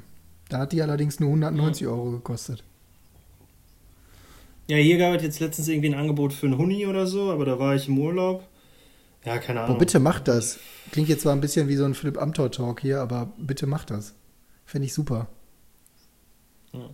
[0.49, 2.63] Da hat die allerdings nur 190 Euro gekostet.
[4.67, 7.45] Ja, hier gab es jetzt letztens irgendwie ein Angebot für einen Huni oder so, aber
[7.45, 8.47] da war ich im Urlaub.
[9.25, 9.75] Ja, keine Ahnung.
[9.75, 10.59] Oh, bitte macht das.
[10.91, 14.15] Klingt jetzt zwar ein bisschen wie so ein Philipp Amthor-Talk hier, aber bitte macht das.
[14.65, 15.27] Finde ich super.
[16.73, 16.89] Ja.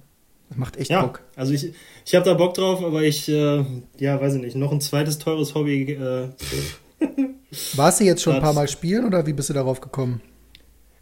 [0.49, 1.21] Das macht echt ja, Bock.
[1.35, 1.73] Also ich,
[2.05, 3.63] ich habe da Bock drauf, aber ich, äh,
[3.99, 5.91] ja, weiß ich nicht, noch ein zweites teures Hobby.
[5.93, 6.29] Äh,
[7.75, 10.21] Warst du jetzt schon ein paar Mal spielen oder wie bist du darauf gekommen?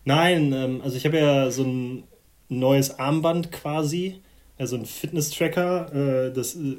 [0.04, 2.04] Nein, ähm, also ich habe ja so ein
[2.50, 4.22] neues Armband quasi
[4.58, 6.28] also ein Fitness-Tracker.
[6.28, 6.78] Äh, das äh,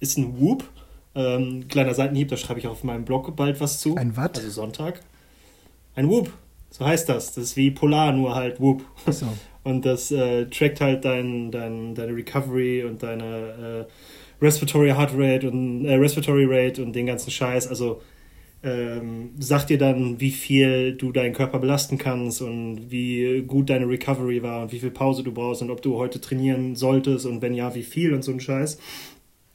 [0.00, 0.64] ist ein Whoop.
[1.14, 3.96] Ähm, kleiner Seitenhieb, da schreibe ich auf meinem Blog bald was zu.
[3.96, 4.30] Ein was?
[4.34, 5.00] Also Sonntag.
[5.94, 6.32] Ein Whoop,
[6.70, 7.34] so heißt das.
[7.34, 8.84] Das ist wie Polar, nur halt Whoop.
[9.10, 9.26] So.
[9.64, 13.86] Und das äh, trackt halt dein, dein, deine Recovery und deine
[14.40, 17.66] äh, Respiratory Heart Rate und äh, Respiratory Rate und den ganzen Scheiß.
[17.66, 18.00] Also
[18.62, 23.88] ähm, sagt dir dann, wie viel du deinen Körper belasten kannst und wie gut deine
[23.88, 27.40] Recovery war und wie viel Pause du brauchst und ob du heute trainieren solltest und
[27.40, 28.78] wenn ja, wie viel und so ein Scheiß.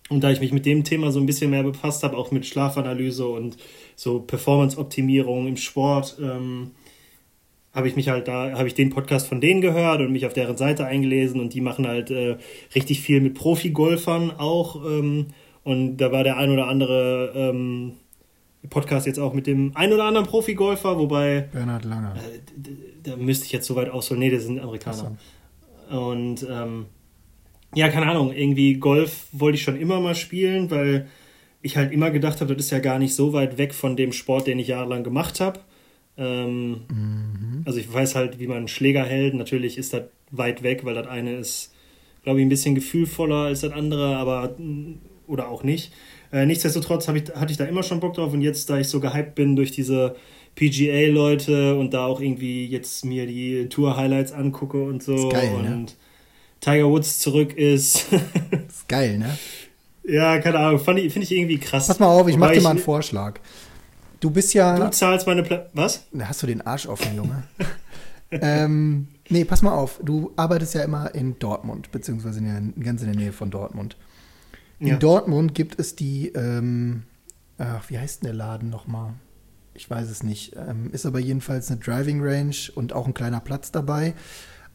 [0.09, 2.45] Und da ich mich mit dem Thema so ein bisschen mehr befasst habe, auch mit
[2.45, 3.57] Schlafanalyse und
[3.95, 6.71] so Performance-Optimierung im Sport, ähm,
[7.73, 10.33] habe ich mich halt da, habe ich den Podcast von denen gehört und mich auf
[10.33, 12.37] deren Seite eingelesen und die machen halt äh,
[12.75, 14.85] richtig viel mit Profi-Golfern auch.
[14.85, 15.27] Ähm,
[15.63, 17.93] und da war der ein oder andere ähm,
[18.69, 21.47] Podcast jetzt auch mit dem ein oder anderen Profi-Golfer, wobei.
[21.51, 22.15] Bernhard Langer.
[22.15, 22.39] Äh,
[23.03, 24.19] da müsste ich jetzt so weit ausholen.
[24.19, 25.17] Nee, das sind Amerikaner.
[25.89, 25.97] So.
[25.97, 26.85] Und ähm,
[27.75, 31.07] ja, keine Ahnung, irgendwie Golf wollte ich schon immer mal spielen, weil
[31.61, 34.11] ich halt immer gedacht habe, das ist ja gar nicht so weit weg von dem
[34.13, 35.59] Sport, den ich jahrelang gemacht habe.
[36.17, 37.63] Ähm, mhm.
[37.65, 39.33] Also ich weiß halt, wie man einen Schläger hält.
[39.33, 41.73] Natürlich ist das weit weg, weil das eine ist,
[42.23, 44.55] glaube ich, ein bisschen gefühlvoller als das andere, aber
[45.27, 45.91] oder auch nicht.
[46.33, 48.99] Äh, nichtsdestotrotz ich, hatte ich da immer schon Bock drauf und jetzt, da ich so
[48.99, 50.15] gehypt bin durch diese
[50.55, 55.57] PGA-Leute und da auch irgendwie jetzt mir die Tour-Highlights angucke und so geil, ne?
[55.57, 55.85] und ne?
[56.59, 58.07] Tiger Woods zurück ist.
[58.67, 59.37] ist geil, ne?
[60.05, 61.87] Ja, keine Ahnung, finde ich, irgendwie krass.
[61.87, 63.39] Pass mal auf, ich mache dir mal einen Vorschlag.
[64.19, 64.79] Du bist ja.
[64.79, 66.07] Du zahlst meine Pla Was?
[66.11, 67.43] Da hast du den Arsch offen, Junge.
[68.31, 69.99] ähm, nee, pass mal auf.
[70.03, 73.97] Du arbeitest ja immer in Dortmund, beziehungsweise in der, ganz in der Nähe von Dortmund.
[74.83, 74.97] In ja.
[74.97, 77.03] Dortmund gibt es die, ähm,
[77.57, 79.13] ach, wie heißt denn der Laden nochmal?
[79.73, 80.57] Ich weiß es nicht.
[80.57, 84.13] Ähm, ist aber jedenfalls eine Driving Range und auch ein kleiner Platz dabei.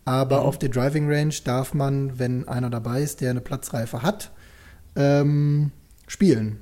[0.06, 0.46] Aber mhm.
[0.46, 4.30] auf der Driving Range darf man, wenn einer dabei ist, der eine Platzreife hat,
[4.96, 5.72] ähm,
[6.06, 6.58] spielen.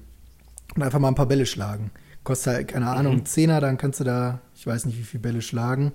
[0.75, 1.93] Und einfach mal ein paar Bälle schlagen.
[2.25, 3.27] Kostet halt, keine Ahnung, mhm.
[3.27, 5.93] Zehner, dann kannst du da, ich weiß nicht, wie viele Bälle schlagen.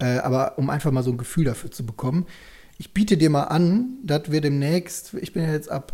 [0.00, 2.26] Äh, aber um einfach mal so ein Gefühl dafür zu bekommen.
[2.76, 5.92] Ich biete dir mal an, dass wir demnächst, ich bin ja jetzt ab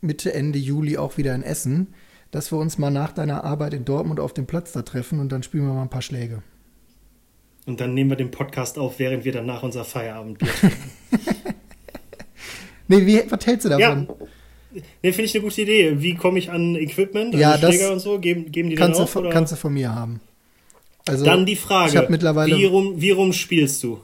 [0.00, 1.94] Mitte, Ende Juli auch wieder in Essen,
[2.30, 5.30] dass wir uns mal nach deiner Arbeit in Dortmund auf dem Platz da treffen und
[5.30, 6.42] dann spielen wir mal ein paar Schläge.
[7.66, 10.48] Und dann nehmen wir den Podcast auf, während wir dann nach unser Feierabend Bier
[12.88, 14.08] nee, wie, was hältst du davon?
[14.08, 14.26] Ja.
[15.02, 16.00] Nee, finde ich eine gute Idee.
[16.00, 18.18] Wie komme ich an Equipment, an ja, Schläger und so?
[18.18, 19.12] Geben, geben die kannst dann auf?
[19.12, 20.20] Du, kannst du von mir haben.
[21.06, 24.00] Also, dann die Frage, ich mittlerweile, wie, rum, wie rum spielst du?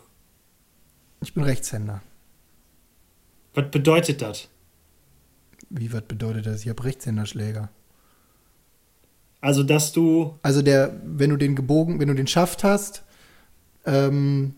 [1.22, 2.02] Ich bin Rechtshänder.
[3.54, 4.48] Was bedeutet das?
[5.70, 6.62] Wie, was bedeutet das?
[6.62, 7.70] Ich habe Rechtshänderschläger.
[9.40, 10.38] Also, dass du.
[10.42, 13.02] Also, der, wenn du den gebogen, wenn du den Schaft hast,
[13.85, 14.55] ähm,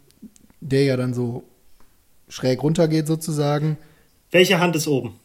[0.61, 1.45] der ja dann so
[2.29, 3.77] schräg runtergeht sozusagen.
[4.31, 5.19] Welche Hand ist oben?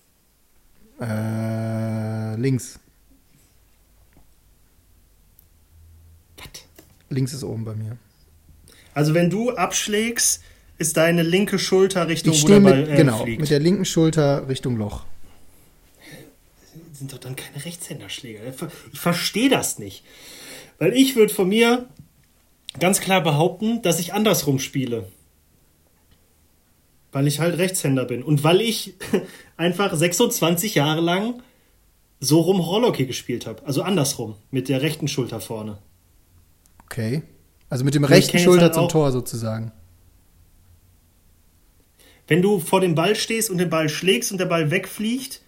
[1.00, 2.80] Äh, links.
[6.38, 6.48] Was?
[7.10, 7.98] Links ist oben bei mir.
[8.94, 10.42] Also, wenn du abschlägst,
[10.78, 13.42] ist deine linke Schulter Richtung ich wo der Ball mit, äh, genau, fliegt.
[13.42, 15.06] mit der linken Schulter Richtung Loch
[17.04, 18.40] sind doch dann keine Rechtshänderschläger.
[18.94, 20.06] Ich verstehe das nicht.
[20.80, 21.90] Weil ich würde von mir
[22.80, 25.10] ganz klar behaupten, dass ich andersrum spiele.
[27.12, 28.24] Weil ich halt Rechtshänder bin.
[28.24, 28.94] Und weil ich
[29.58, 31.44] einfach 26 Jahre lang
[32.22, 33.66] so rum Rollhockey gespielt habe.
[33.66, 35.80] Also andersrum, mit der rechten Schulter vorne.
[36.86, 37.24] Okay.
[37.70, 39.74] Also mit dem rechten Schulter halt zum Tor sozusagen.
[42.30, 45.43] Wenn du vor dem Ball stehst und den Ball schlägst und der Ball wegfliegt,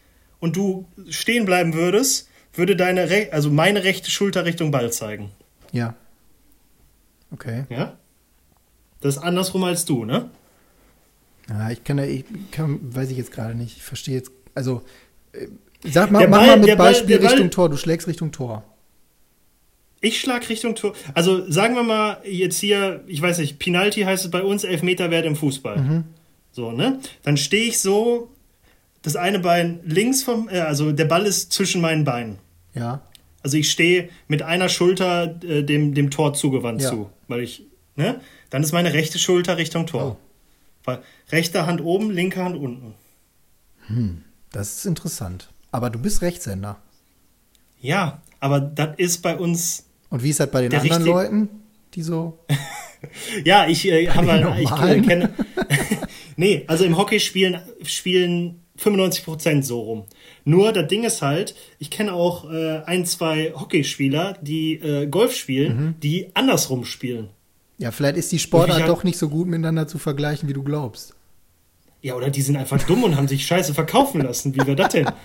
[0.45, 5.31] und du stehen bleiben würdest, würde deine, Re also meine rechte Schulter Richtung Ball zeigen.
[5.71, 5.95] Ja.
[7.31, 7.65] Okay.
[7.69, 7.97] Ja?
[9.01, 10.29] Das ist andersrum als du, ne?
[11.49, 13.77] Ja, ich kann, ich kann weiß ich jetzt gerade nicht.
[13.77, 14.84] Ich verstehe jetzt, also.
[15.34, 15.47] Äh,
[15.84, 17.69] Sag mal, Der mach Ball- mal mit Ball- Beispiel Ball- Richtung Tor.
[17.69, 18.63] Du schlägst Richtung Tor.
[20.01, 20.93] Ich schlag Richtung Tor.
[21.13, 25.25] Also sagen wir mal jetzt hier, ich weiß nicht, Penalty heißt es bei uns, Elfmeterwert
[25.25, 26.03] im Fußball.
[26.51, 26.99] So, ne?
[27.23, 28.31] Dann stehe ich so,
[29.06, 32.38] das eine Bein links vom, äh, also der Ball ist zwischen meinen Beinen.
[32.74, 33.02] Ja.
[33.44, 36.89] Also ich stehe mit einer Schulter äh, dem, dem Tor zugewandt Ja.
[36.89, 37.10] zu.
[37.28, 37.63] Weil ich,
[37.96, 38.20] ne?
[38.50, 40.18] Dann ist meine rechte Schulter Richtung Tor.
[40.84, 41.00] Weil
[41.32, 42.94] Rechte Hand oben, linke Hand unten.
[44.52, 45.50] Das ist interessant.
[45.72, 46.78] Aber du bist Rechtshänder.
[47.82, 49.86] Ja, aber das ist bei uns.
[50.10, 51.50] Und wie ist das bei den Der anderen richtig- Leuten,
[51.94, 52.39] die so.
[53.44, 55.32] Ja, ich äh, habe mal, ich äh, kenne.
[56.38, 60.03] nee, also im Hockey spielen, spielen 95% so rum.
[60.43, 65.35] Nur das Ding ist halt, ich kenne auch äh, ein, zwei Hockeyspieler, die äh, Golf
[65.35, 65.95] spielen, Mhm.
[66.01, 67.29] die andersrum spielen.
[67.77, 71.13] Ja, vielleicht ist die Sportart doch nicht so gut miteinander zu vergleichen, wie du glaubst.
[72.01, 74.53] Ja, oder die sind einfach dumm und haben sich scheiße verkaufen lassen.
[74.53, 75.07] Wie wäre das denn?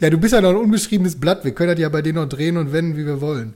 [0.00, 1.44] Ja, du bist ja noch ein unbeschriebenes Blatt.
[1.44, 3.54] Wir können das ja bei denen noch drehen und wenden, wie wir wollen.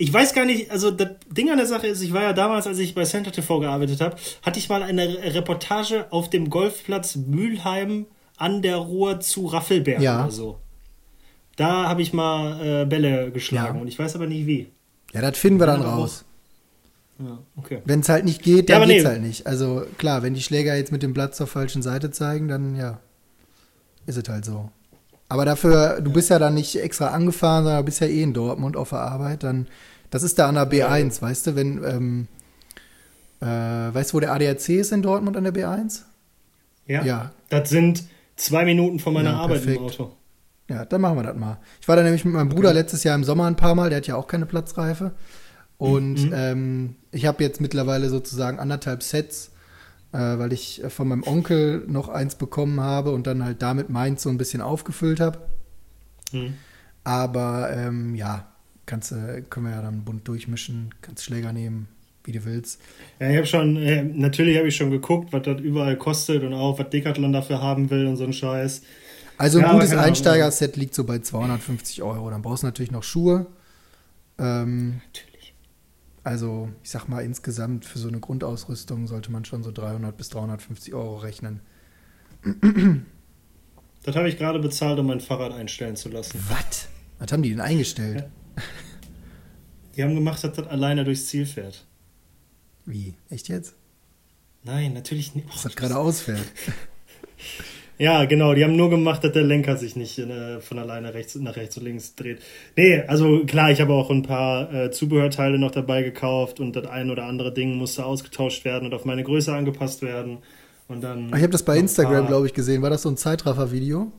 [0.00, 2.66] Ich weiß gar nicht, also das Ding an der Sache ist, ich war ja damals,
[2.68, 6.50] als ich bei Center TV gearbeitet habe, hatte ich mal eine Re- Reportage auf dem
[6.50, 8.06] Golfplatz Mülheim
[8.36, 10.22] an der Ruhr zu Raffelberg Ja.
[10.22, 10.58] oder so.
[11.56, 13.80] Da habe ich mal äh, Bälle geschlagen Ja.
[13.82, 14.68] und ich weiß aber nicht wie.
[15.12, 16.24] Ja, das finden wir dann Ja, raus.
[17.18, 17.82] Ja, okay.
[17.84, 19.10] Wenn es halt nicht geht, Ja, dann aber geht's nee.
[19.10, 19.46] halt nicht.
[19.48, 23.00] Also klar, wenn die Schläger jetzt mit dem Blatt zur falschen Seite zeigen, dann ja,
[24.06, 24.70] ist es halt so.
[25.28, 28.76] Aber dafür, du bist ja dann nicht extra angefahren, sondern bist ja eh in Dortmund
[28.76, 29.66] auf der Arbeit, dann,
[30.10, 32.28] das ist da an der B1, weißt du, wenn, ähm,
[33.40, 33.46] äh,
[33.94, 36.02] weißt du, wo der ADAC ist in Dortmund an der B1?
[36.86, 37.04] Ja.
[37.04, 37.30] Ja.
[37.50, 38.04] Das sind
[38.36, 39.76] zwei Minuten von meiner Ja, Arbeit perfekt.
[39.78, 40.12] im Auto.
[40.68, 41.58] Ja, dann machen wir das mal.
[41.80, 43.98] Ich war da nämlich mit meinem Bruder letztes Jahr im Sommer ein paar Mal, der
[43.98, 45.12] hat ja auch keine Platzreife.
[45.78, 46.32] Und Mhm.
[46.34, 49.50] ähm, ich habe jetzt mittlerweile sozusagen anderthalb Sets,
[50.16, 54.22] weil ich äh, von meinem Onkel noch eins bekommen habe und dann halt damit meins
[54.22, 55.38] so ein bisschen aufgefüllt habe.
[56.32, 56.58] Mhm.
[57.04, 58.48] Aber ähm, ja,
[58.86, 61.88] kannst, du- können wir ja dann bunt durchmischen, kannst Schläger nehmen,
[62.24, 62.80] wie du willst.
[63.20, 66.54] Ja, ich habe schon, äh, natürlich habe ich schon geguckt, was das überall kostet und
[66.54, 68.82] auch, was Decathlon dafür haben will und so ein Scheiß.
[69.36, 69.92] Also ein Ja, gutes.
[69.92, 72.30] Einsteigerset liegt so bei 250 Euro.
[72.30, 73.46] Dann brauchst du natürlich noch Schuhe.
[74.38, 75.27] Ähm, Natürlich.
[76.28, 80.28] Also, ich sag mal, insgesamt für so eine Grundausrüstung sollte man schon so 300 bis
[80.28, 81.60] 350 Euro rechnen.
[84.02, 86.38] Das habe ich gerade bezahlt, um mein Fahrrad einstellen zu lassen.
[86.50, 86.88] Was?
[87.18, 88.28] Was haben die denn eingestellt?
[89.96, 91.86] Die haben gemacht, dass das alleine durchs Ziel fährt.
[92.84, 93.14] Wie?
[93.30, 93.74] Echt jetzt?
[94.64, 95.48] Nein, natürlich nicht.
[95.48, 96.44] Dass das gerade ausfährt.
[97.98, 101.34] Ja, genau, die haben nur gemacht, dass der Lenker sich nicht äh, von alleine rechts,
[101.34, 102.38] nach rechts und links dreht.
[102.76, 106.86] Nee, also klar, ich habe auch ein paar äh, Zubehörteile noch dabei gekauft und das
[106.86, 110.38] ein oder andere Ding musste ausgetauscht werden und auf meine Größe angepasst werden.
[110.86, 111.28] Und dann.
[111.32, 112.82] Ah, Ich habe das bei Instagram, glaube ich, gesehen.
[112.82, 114.12] War das so ein Zeitraffer-Video?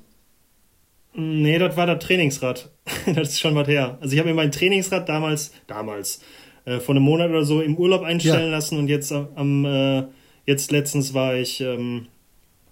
[1.16, 2.70] Nee, das war das Trainingsrad.
[3.16, 3.98] das ist schon was her.
[4.02, 6.22] Also ich habe mir mein Trainingsrad damals, damals,
[6.66, 8.52] äh, vor einem Monat oder so im Urlaub einstellen Ja.
[8.52, 10.04] lassen und jetzt am, am äh,
[10.46, 12.08] jetzt letztens war ich ähm,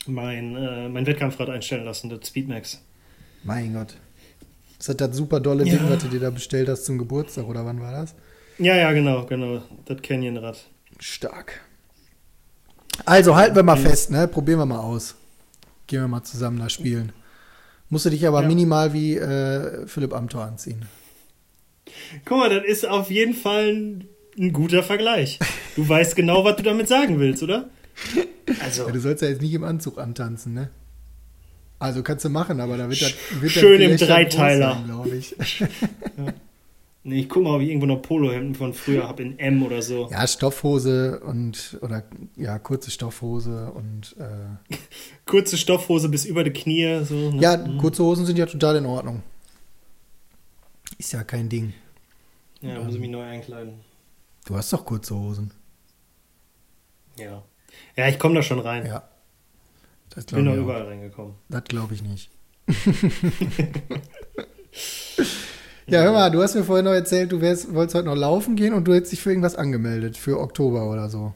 [0.08, 2.82] mein, äh, mein Wettkampfrad einstellen lassen, das Speedmax.
[3.44, 3.96] Mein Gott.
[4.78, 5.76] Das das super dolle Ja.
[5.76, 8.16] Ding, was du dir da bestellt hast zum Geburtstag oder wann war das?
[8.60, 9.62] Ja, ja, genau, genau.
[9.86, 10.58] Das Canyon-Rad.
[11.00, 11.62] Stark.
[13.06, 14.28] Also halten wir mal fest, ne?
[14.28, 15.16] Probieren wir mal aus.
[15.88, 17.12] Gehen wir mal zusammen da spielen.
[17.90, 18.48] Musst du dich aber Ja.
[18.48, 20.86] minimal wie äh, Philipp Amthor anziehen.
[22.26, 25.40] Guck mal, das ist auf jeden Fall ein, ein guter Vergleich.
[25.76, 27.70] Du weißt genau, was du damit sagen willst, oder?
[28.62, 30.70] Also, Ja, du sollst ja jetzt nicht im Anzug antanzen, ne?
[31.80, 34.84] Also kannst du machen, aber da wird das wird das Schön im Gelächter groß Dreiteiler.
[34.86, 35.36] glaube ich.
[37.04, 39.82] nee, ich guck mal, ob ich irgendwo noch Polohemden von früher habe in M oder
[39.84, 40.10] so.
[40.10, 42.04] Ja, Stoffhose und oder
[42.36, 44.76] ja, kurze Stoffhose und äh,
[45.26, 47.04] Kurze Stoffhose bis über die Knie.
[47.04, 47.42] So, ne?
[47.42, 49.22] ja, kurze Hosen sind ja total in Ordnung.
[50.98, 51.74] Ist ja kein Ding.
[52.62, 53.74] Ja, muss ich mich neu einkleiden.
[54.48, 55.52] Du hast doch kurze Hosen.
[57.20, 57.44] Ja.
[57.98, 58.86] Ja, ich komme da schon rein.
[58.86, 59.04] Ja.
[60.12, 60.56] Das Bin ich, auch.
[60.56, 61.34] überall reingekommen.
[61.50, 62.30] Das glaube ich nicht.
[65.88, 68.56] ja, hör mal, du hast mir vorhin noch erzählt, du wärst, wolltest heute noch laufen
[68.56, 71.34] gehen und du hättest dich für irgendwas angemeldet, für Oktober oder so.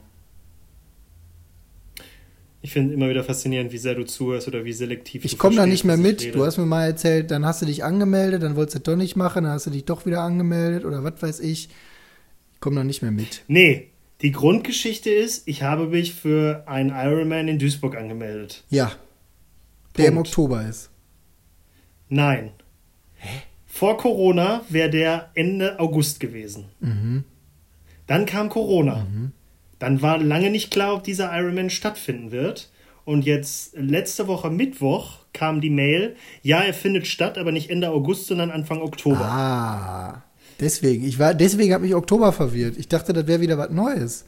[2.64, 5.56] Ich finde immer wieder faszinierend, wie sehr du zuhörst oder wie selektiv Ich du komme
[5.56, 6.34] da nicht mehr ich mit.
[6.34, 8.96] Du hast mir mal erzählt, dann hast du dich angemeldet, dann wolltest du das doch
[8.96, 11.70] nicht machen, dann hast du dich doch wieder angemeldet oder was weiß ich.
[12.52, 13.42] Ich komme da nicht mehr mit.
[13.48, 13.91] Nee,
[14.22, 18.64] die Grundgeschichte ist, ich habe mich für einen Ironman in Duisburg angemeldet.
[18.70, 18.92] Ja.
[19.96, 20.28] Der im Punkt.
[20.28, 20.90] Oktober ist.
[22.08, 22.50] Nein.
[23.66, 26.66] Vor Corona wäre der Ende August gewesen.
[26.80, 27.24] Mhm.
[28.06, 29.06] Dann kam Corona.
[29.78, 32.70] Dann war lange nicht klar, ob dieser Ironman stattfinden wird.
[33.04, 37.90] Und jetzt letzte Woche Mittwoch kam die Mail, ja, er findet statt, aber nicht Ende
[37.90, 39.24] August, sondern Anfang Oktober.
[39.24, 40.22] Ah,
[40.62, 41.04] deswegen.
[41.04, 42.76] Ich war, deswegen hat mich Oktober verwirrt.
[42.78, 44.24] Ich dachte, das wäre wieder was Neues.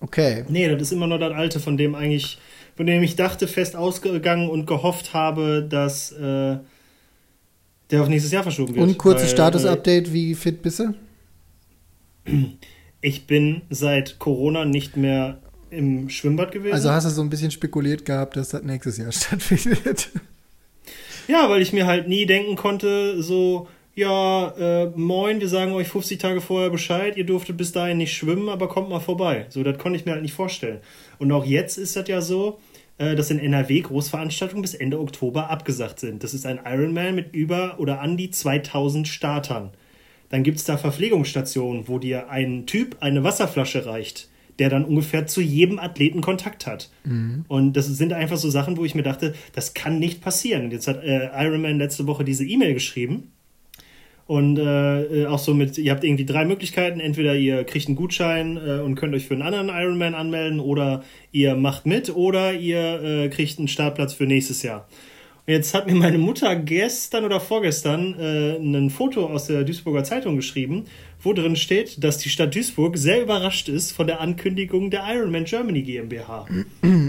[0.00, 0.44] Okay.
[0.48, 2.38] Nee, das ist immer noch das alte, von dem eigentlich,
[2.76, 6.58] von dem ich dachte, fest ausgegangen und gehofft habe, dass äh,
[7.90, 8.86] der auf nächstes Jahr verschoben wird.
[8.86, 10.94] Und kurzes Status-Update, wie fit bist du?
[13.02, 15.38] Ich bin seit Corona nicht mehr
[15.70, 16.74] im Schwimmbad gewesen.
[16.74, 20.08] Also hast du so ein bisschen spekuliert gehabt, dass das nächstes Jahr stattfindet.
[21.28, 25.88] Ja, weil ich mir halt nie denken konnte, so, ja, äh, moin, wir sagen euch
[25.88, 29.46] 50 Tage vorher Bescheid, ihr durftet bis dahin nicht schwimmen, aber kommt mal vorbei.
[29.48, 30.80] So, das konnte ich mir halt nicht vorstellen.
[31.18, 32.58] Und auch jetzt ist das ja so,
[32.98, 36.22] äh, dass in NRW Großveranstaltungen bis Ende Oktober abgesagt sind.
[36.22, 39.70] Das ist ein Ironman mit über oder an die 2000 Startern.
[40.28, 44.28] Dann gibt es da Verpflegungsstationen, wo dir ein Typ eine Wasserflasche reicht,
[44.58, 46.90] der dann ungefähr zu jedem Athleten Kontakt hat.
[47.04, 47.46] Mhm.
[47.48, 50.70] Und das sind einfach so Sachen, wo ich mir dachte, das kann nicht passieren.
[50.70, 53.32] Jetzt hat äh, Ironman letzte Woche diese E-Mail geschrieben.
[54.26, 56.98] Und äh, auch so mit, ihr habt irgendwie drei Möglichkeiten.
[56.98, 61.04] Entweder ihr kriegt einen Gutschein äh, und könnt euch für einen anderen Ironman anmelden, oder
[61.30, 64.88] ihr macht mit, oder ihr äh, kriegt einen Startplatz für nächstes Jahr.
[65.48, 70.34] Jetzt hat mir meine Mutter gestern oder vorgestern äh, ein Foto aus der Duisburger Zeitung
[70.34, 70.86] geschrieben,
[71.22, 75.44] wo drin steht, dass die Stadt Duisburg sehr überrascht ist von der Ankündigung der Ironman
[75.44, 76.46] Germany GmbH.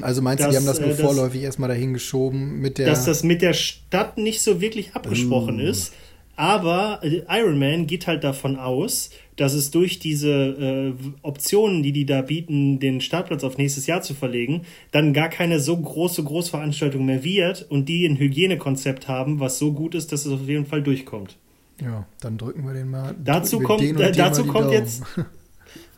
[0.03, 2.85] Also meinst du, die haben das nur äh, vorläufig erstmal dahin geschoben mit der.
[2.85, 5.69] Dass das mit der Stadt nicht so wirklich abgesprochen uh.
[5.69, 5.93] ist.
[6.37, 12.05] Aber äh, Ironman geht halt davon aus, dass es durch diese äh, Optionen, die die
[12.05, 17.05] da bieten, den Startplatz auf nächstes Jahr zu verlegen, dann gar keine so große Großveranstaltung
[17.05, 20.67] mehr wird und die ein Hygienekonzept haben, was so gut ist, dass es auf jeden
[20.67, 21.37] Fall durchkommt.
[21.81, 23.15] Ja, dann drücken wir den mal.
[23.23, 25.03] Dazu kommt, äh, dazu kommt jetzt.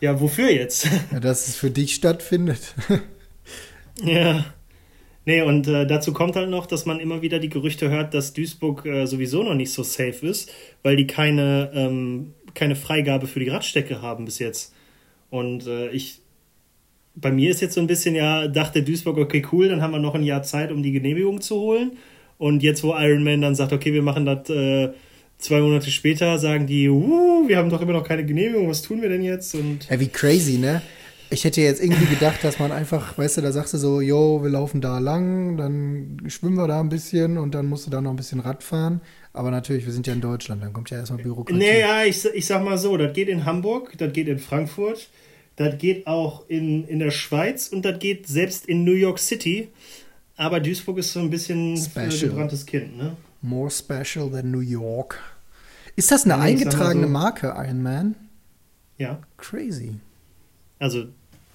[0.02, 0.88] Ja, wofür jetzt?
[1.12, 2.76] Ja, dass es für dich stattfindet.
[4.02, 4.46] ja.
[5.30, 8.34] Nee, und äh, dazu kommt halt noch, dass man immer wieder die Gerüchte hört, dass
[8.34, 13.40] Duisburg äh, sowieso noch nicht so safe ist, weil die keine ähm, keine Freigabe für
[13.40, 14.74] die Radstrecke haben bis jetzt.
[15.30, 16.22] Und äh, ich,
[17.14, 20.00] bei mir ist jetzt so ein bisschen ja, dachte Duisburg, okay, cool, dann haben wir
[20.00, 21.92] noch ein Jahr Zeit, um die Genehmigung zu holen.
[22.40, 24.90] Und jetzt, wo Ironman dann sagt, okay, wir machen das äh,
[25.38, 29.00] zwei Monate später, sagen die, uh, wir haben doch immer noch keine Genehmigung, was tun
[29.04, 29.54] wir denn jetzt?
[29.54, 30.82] Und ja, wie crazy, ne?
[31.32, 34.42] Ich hätte jetzt irgendwie gedacht, dass man einfach, weißt du, da sagst du so, yo,
[34.42, 38.02] wir laufen da lang, dann schwimmen wir da ein bisschen und dann musst du da
[38.02, 39.02] noch ein bisschen Rad fahren.
[39.32, 41.60] Aber natürlich, wir sind ja in Deutschland, dann kommt ja erstmal Bürokratie.
[41.60, 45.10] Naja, ich, ich sag mal so, das geht in Hamburg, das geht in Frankfurt,
[45.56, 49.70] das geht auch in, in der Schweiz und das geht selbst in New York City.
[50.36, 53.18] Aber Duisburg ist so ein bisschen ein gebranntes Kind, ne?
[53.42, 55.20] More special than New York.
[55.96, 58.16] Ist das eine ja, eingetragene so, Marke, Iron Man?
[58.98, 59.20] Ja.
[59.38, 59.96] Crazy.
[60.80, 61.08] Also,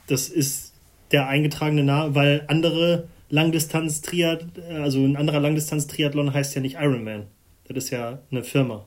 [0.06, 0.72] das ist
[1.12, 7.26] der eingetragene Name, weil andere Langdistanz-Triathlon, also ein anderer Langdistanz-Triathlon heißt ja nicht Ironman.
[7.66, 8.84] Das ist ja eine Firma.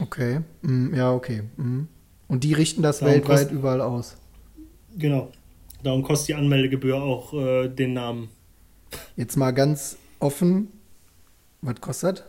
[0.00, 1.42] Okay, mm, ja, okay.
[1.56, 1.82] Mm.
[2.28, 4.16] Und die richten das Darum weltweit kost, überall aus.
[4.96, 5.32] Genau.
[5.82, 8.28] Darum kostet die Anmeldegebühr auch äh, den Namen.
[9.16, 10.68] Jetzt mal ganz offen,
[11.62, 12.24] was kostet?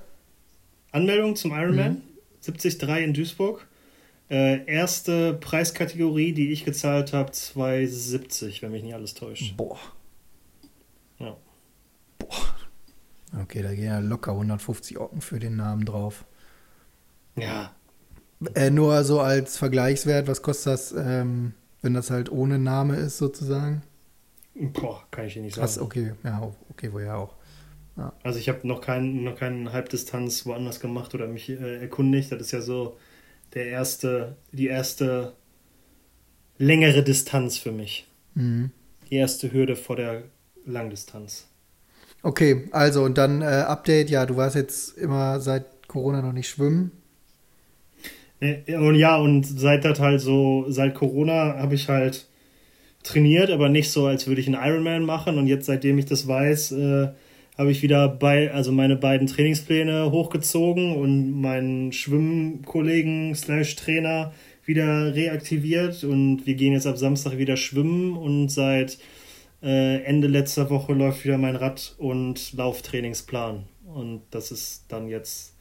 [0.92, 2.02] Anmeldung zum Ironman, mhm.
[2.42, 3.68] 73 in Duisburg.
[4.30, 9.58] Äh, erste Preiskategorie, die ich gezahlt habe, 2,70, wenn mich nicht alles täuscht.
[9.58, 9.80] Boah.
[11.18, 11.36] Ja.
[12.20, 12.56] Boah.
[13.42, 16.26] Okay, da gehen ja locker 150 Ocken für den Namen drauf.
[17.36, 17.74] Ja.
[18.54, 23.18] Äh, nur so als Vergleichswert, was kostet das, ähm, wenn das halt ohne Name ist,
[23.18, 23.82] sozusagen?
[24.54, 25.66] Boah, kann ich dir nicht sagen.
[25.66, 27.36] Krass, okay, ja, okay, woher auch.
[27.98, 28.14] Ja.
[28.24, 32.32] Also ich habe noch, kein, noch keine Halbdistanz woanders gemacht oder mich äh, erkundigt.
[32.32, 32.98] Das ist ja so
[33.54, 35.34] der erste, die erste
[36.58, 38.08] längere Distanz für mich.
[38.36, 38.72] Mhm.
[39.10, 40.24] Die erste Hürde vor der
[40.66, 41.48] Langdistanz.
[42.22, 46.50] Okay, also und dann äh, Update, ja, du warst jetzt immer seit Corona noch nicht
[46.50, 46.92] schwimmen.
[48.42, 52.28] Und ja, und seit das halt so, seit Corona habe ich halt
[53.04, 55.38] trainiert, aber nicht so, als würde ich einen Ironman machen.
[55.38, 57.10] Und jetzt, seitdem ich das weiß, äh,
[57.60, 64.32] habe ich wieder bei, also meine beiden Trainingspläne hochgezogen und meinen Schwimmkollegen slash Trainer
[64.64, 68.98] wieder reaktiviert und wir gehen jetzt ab Samstag wieder schwimmen und seit
[69.62, 73.66] äh, Ende letzter Woche läuft wieder mein Rad- und Lauftrainingsplan.
[73.94, 75.54] Und das ist dann jetzt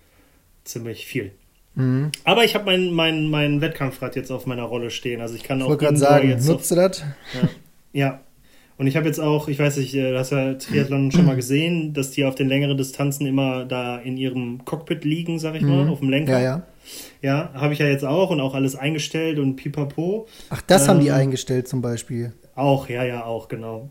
[0.63, 1.33] ziemlich viel.
[1.75, 2.13] Mhm.
[2.23, 5.21] Aber ich habe mein, mein, mein Wettkampfrad jetzt auf meiner Rolle stehen.
[5.21, 5.67] Also ich kann ich auch.
[5.67, 7.01] Ich wollte gerade sagen, nutzt du das?
[7.35, 7.49] Ja.
[7.93, 8.21] ja.
[8.79, 11.37] Und ich habe jetzt auch, ich weiß nicht, äh, du hast ja Triathlon schon mal
[11.37, 15.63] gesehen, dass die auf den längeren Distanzen immer da in ihrem Cockpit liegen, sag ich
[15.63, 15.91] mal, mhm.
[15.91, 16.39] auf dem Lenker.
[16.39, 16.63] Ja, ja.
[17.21, 20.27] Ja, habe ich ja jetzt auch und auch alles eingestellt und pipapo.
[20.49, 22.33] Ach, das ähm, haben die ähm, eingestellt zum Beispiel.
[22.55, 23.91] Auch, ja, ja, auch, genau.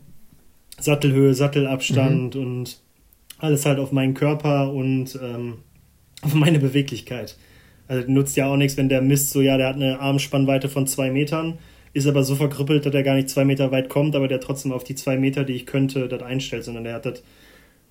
[0.80, 2.40] Sattelhöhe, Sattelabstand mhm.
[2.40, 2.80] und
[3.38, 5.58] alles halt auf meinen Körper und ähm,
[6.22, 7.36] auf meine Beweglichkeit.
[7.88, 10.86] Also nutzt ja auch nichts, wenn der misst, so ja, der hat eine Armspannweite von
[10.86, 11.58] zwei Metern,
[11.92, 14.72] ist aber so verkrüppelt, dass er gar nicht zwei Meter weit kommt, aber der trotzdem
[14.72, 17.22] auf die zwei Meter, die ich könnte, das einstellt, sondern der hat das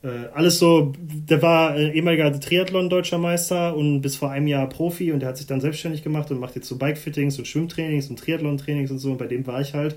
[0.03, 5.11] äh, alles so, der war äh, ehemaliger Triathlon-Deutscher Meister und bis vor einem Jahr Profi
[5.11, 8.19] und der hat sich dann selbstständig gemacht und macht jetzt so Bikefittings und Schwimmtrainings und
[8.19, 9.95] Triathlon-Trainings und so und bei dem war ich halt.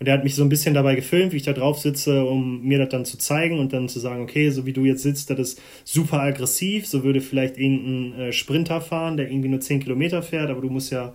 [0.00, 2.62] Und der hat mich so ein bisschen dabei gefilmt, wie ich da drauf sitze, um
[2.62, 5.30] mir das dann zu zeigen und dann zu sagen, okay, so wie du jetzt sitzt,
[5.30, 9.80] das ist super aggressiv, so würde vielleicht irgendein äh, Sprinter fahren, der irgendwie nur 10
[9.80, 11.14] Kilometer fährt, aber du musst ja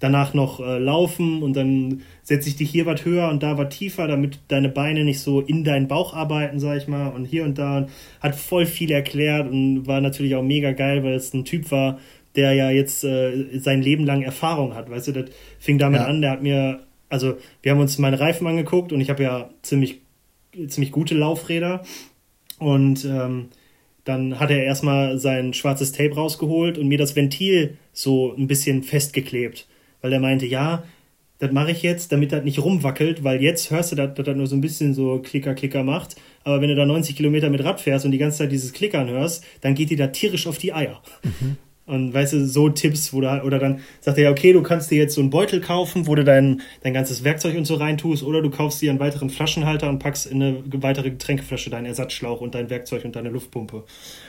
[0.00, 3.74] danach noch äh, laufen und dann setze ich dich hier was höher und da was
[3.74, 7.08] tiefer, damit deine Beine nicht so in deinen Bauch arbeiten, sag ich mal.
[7.08, 7.88] Und hier und da
[8.20, 11.98] hat voll viel erklärt und war natürlich auch mega geil, weil es ein Typ war,
[12.36, 14.90] der ja jetzt äh, sein Leben lang Erfahrung hat.
[14.90, 16.06] Weißt du, das fing damit ja.
[16.06, 19.50] an, der hat mir, also wir haben uns meine Reifen angeguckt und ich habe ja
[19.62, 20.00] ziemlich,
[20.68, 21.82] ziemlich gute Laufräder
[22.58, 23.48] und ähm,
[24.04, 28.82] dann hat er erstmal sein schwarzes Tape rausgeholt und mir das Ventil so ein bisschen
[28.82, 29.66] festgeklebt
[30.00, 30.84] weil er meinte, ja,
[31.38, 34.46] das mache ich jetzt, damit das nicht rumwackelt, weil jetzt hörst du, dass das nur
[34.46, 36.16] so ein bisschen so Klicker, Klicker macht.
[36.42, 39.08] Aber wenn du da 90 Kilometer mit Rad fährst und die ganze Zeit dieses Klickern
[39.08, 41.00] hörst, dann geht dir da tierisch auf die Eier.
[41.22, 41.56] Mhm.
[41.86, 44.90] Und weißt du, so Tipps, wo da, oder dann sagt er ja, okay, du kannst
[44.90, 48.24] dir jetzt so einen Beutel kaufen, wo du dein, dein ganzes Werkzeug und so reintust,
[48.24, 52.42] oder du kaufst dir einen weiteren Flaschenhalter und packst in eine weitere Getränkeflasche deinen Ersatzschlauch
[52.42, 53.84] und dein Werkzeug und deine Luftpumpe.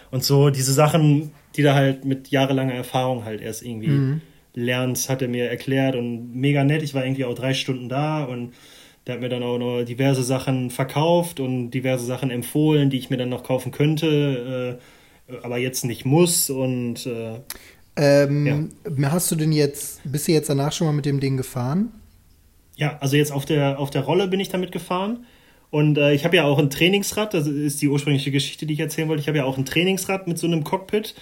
[0.09, 4.22] Und so diese Sachen, die da halt mit jahrelanger Erfahrung halt erst irgendwie mhm
[4.54, 6.84] lernst, hat er mir erklärt und mega nett.
[6.84, 8.54] Ich war irgendwie auch drei Stunden da und
[9.06, 13.10] der hat mir dann auch noch diverse Sachen verkauft und diverse Sachen empfohlen, die ich
[13.10, 14.80] mir dann noch kaufen könnte,
[15.28, 16.50] äh, aber jetzt nicht muss.
[16.50, 17.39] Und äh,
[17.95, 19.12] ähm, ja.
[19.12, 21.91] hast du denn jetzt, bist du jetzt danach schon mal mit dem Ding gefahren?
[22.76, 25.26] Ja, also jetzt auf der, auf der Rolle bin ich damit gefahren.
[25.72, 28.80] Und äh, ich habe ja auch ein Trainingsrad, das ist die ursprüngliche Geschichte, die ich
[28.80, 29.22] erzählen wollte.
[29.22, 31.14] Ich habe ja auch ein Trainingsrad mit so einem Cockpit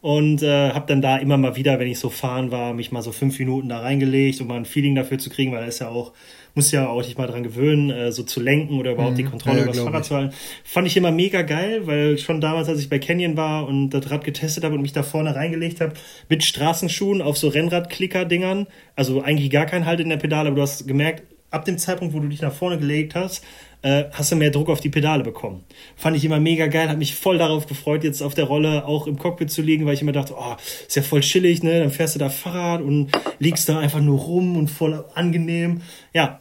[0.00, 3.02] und äh, habe dann da immer mal wieder, wenn ich so fahren war, mich mal
[3.02, 5.80] so fünf Minuten da reingelegt, um mal ein Feeling dafür zu kriegen, weil er ist
[5.80, 6.12] ja auch,
[6.54, 9.24] muss ja auch dich mal dran gewöhnen, äh, so zu lenken oder überhaupt mhm, die
[9.24, 10.34] Kontrolle ja, über das Fahrrad zu halten.
[10.64, 14.08] Fand ich immer mega geil, weil schon damals, als ich bei Canyon war und das
[14.10, 15.94] Rad getestet habe und mich da vorne reingelegt habe,
[16.28, 20.62] mit Straßenschuhen auf so Rennradklicker-Dingern, also eigentlich gar kein Halt in der Pedale, aber du
[20.62, 23.44] hast gemerkt, ab dem Zeitpunkt, wo du dich nach vorne gelegt hast,
[23.82, 25.64] äh, hast du mehr Druck auf die Pedale bekommen.
[25.96, 29.06] Fand ich immer mega geil, hat mich voll darauf gefreut, jetzt auf der Rolle auch
[29.06, 30.56] im Cockpit zu liegen, weil ich immer dachte, oh,
[30.86, 31.80] ist ja voll chillig, ne?
[31.80, 35.82] Dann fährst du da Fahrrad und liegst da einfach nur rum und voll angenehm.
[36.12, 36.40] Ja,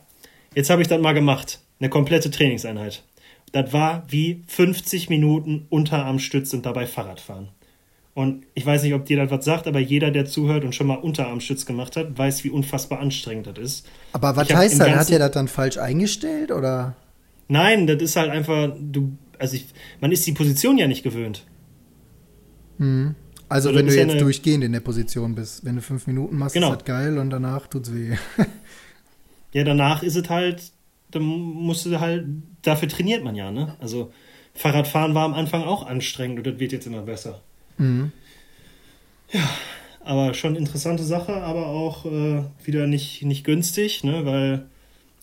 [0.55, 1.59] jetzt habe ich das mal gemacht.
[1.79, 3.03] Eine komplette Trainingseinheit.
[3.51, 7.49] Das war wie 50 Minuten Unterarmstütz und dabei Fahrradfahren.
[8.15, 10.87] Und ich weiß nicht, ob dir das was sagt, aber jeder, der zuhört und schon
[10.87, 13.87] mal Unterarmstütz gemacht hat, weiß, wie unfassbar anstrengend das ist.
[14.11, 14.89] Aber was heißt das?
[14.89, 16.95] Hat er das dann falsch eingestellt oder?
[17.47, 19.67] Nein, das ist halt einfach, du, also ich,
[20.01, 21.45] man ist die Position ja nicht gewöhnt.
[22.77, 23.15] Hm.
[23.49, 26.37] Also, also wenn du jetzt ja durchgehend in der Position bist, wenn du fünf Minuten
[26.37, 26.71] machst, genau.
[26.71, 28.15] ist das geil und danach tut's weh.
[29.53, 30.71] ja, danach ist es halt,
[31.11, 32.25] dann musst du halt,
[32.61, 33.75] dafür trainiert man ja, ne?
[33.79, 34.11] Also
[34.53, 37.41] Fahrradfahren war am Anfang auch anstrengend und das wird jetzt immer besser.
[37.77, 38.11] Mhm.
[39.31, 39.47] Ja,
[40.03, 44.25] aber schon interessante Sache, aber auch äh, wieder nicht, nicht günstig, ne?
[44.25, 44.65] Weil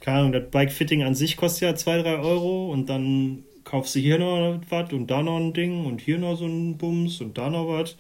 [0.05, 4.00] keine Ahnung, das Bike-Fitting an sich kostet ja 2, 3 Euro und dann kaufst du
[4.00, 7.38] hier noch was und da noch ein Ding und hier noch so ein Bums und
[7.38, 7.96] da noch was.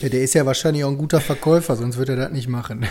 [0.00, 2.86] Ja, der ist ja wahrscheinlich auch ein guter Verkäufer, sonst würde er das nicht machen.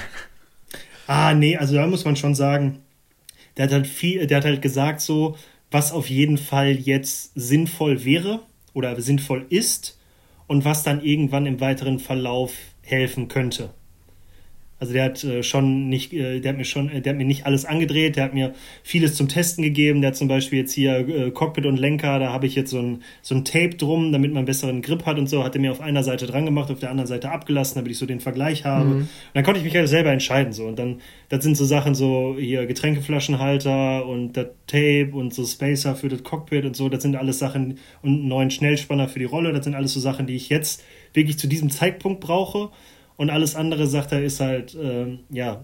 [1.07, 2.79] Ah, nee, also da muss man schon sagen,
[3.57, 5.36] der hat halt viel, der hat halt gesagt so,
[5.69, 8.39] was auf jeden Fall jetzt sinnvoll wäre
[8.73, 9.99] oder sinnvoll ist
[10.47, 13.71] und was dann irgendwann im weiteren Verlauf helfen könnte.
[14.82, 17.25] Also der hat äh, schon nicht, äh, der hat mir schon, äh, der hat mir
[17.25, 20.01] nicht alles angedreht, der hat mir vieles zum Testen gegeben.
[20.01, 22.79] Der hat zum Beispiel jetzt hier äh, Cockpit und Lenker, da habe ich jetzt so
[22.79, 25.43] ein, so ein Tape drum, damit man einen besseren Grip hat und so.
[25.43, 27.99] Hat er mir auf einer Seite dran gemacht, auf der anderen Seite abgelassen, damit ich
[27.99, 28.86] so den Vergleich habe.
[28.86, 29.01] Mhm.
[29.01, 30.65] Und dann konnte ich mich halt selber entscheiden so.
[30.65, 35.95] Und dann, das sind so Sachen so hier Getränkeflaschenhalter und das Tape und so Spacer
[35.95, 36.89] für das Cockpit und so.
[36.89, 39.53] Das sind alles Sachen und einen neuen Schnellspanner für die Rolle.
[39.53, 42.71] Das sind alles so Sachen, die ich jetzt wirklich zu diesem Zeitpunkt brauche.
[43.22, 45.63] Und alles andere, sagt er, ist halt, äh, ja,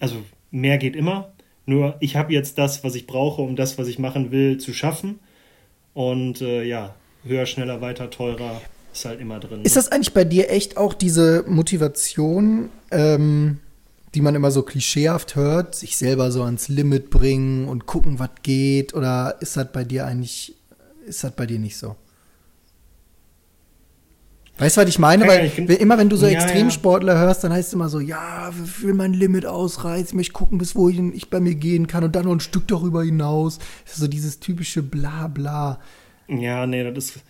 [0.00, 0.16] also
[0.50, 1.32] mehr geht immer.
[1.64, 4.74] Nur ich habe jetzt das, was ich brauche, um das, was ich machen will, zu
[4.74, 5.18] schaffen.
[5.94, 6.94] Und äh, ja,
[7.24, 8.60] höher, schneller, weiter, teurer
[8.92, 9.62] ist halt immer drin.
[9.62, 13.60] Ist das eigentlich bei dir echt auch diese Motivation, ähm,
[14.14, 18.28] die man immer so klischeehaft hört, sich selber so ans Limit bringen und gucken, was
[18.42, 18.92] geht?
[18.92, 20.54] Oder ist das bei dir eigentlich,
[21.06, 21.96] ist das bei dir nicht so?
[24.62, 25.26] Weißt du, was ich meine?
[25.26, 25.50] Weil
[25.80, 27.18] immer wenn du so ja, Extremsportler ja.
[27.18, 30.58] hörst, dann heißt es immer so, ja, ich will mein Limit ausreizen, ich möchte gucken,
[30.58, 33.58] bis wohin ich bei mir gehen kann und dann noch ein Stück darüber hinaus.
[33.84, 35.80] Das ist so dieses typische Blabla.
[36.28, 37.24] Ja, nee, das ist.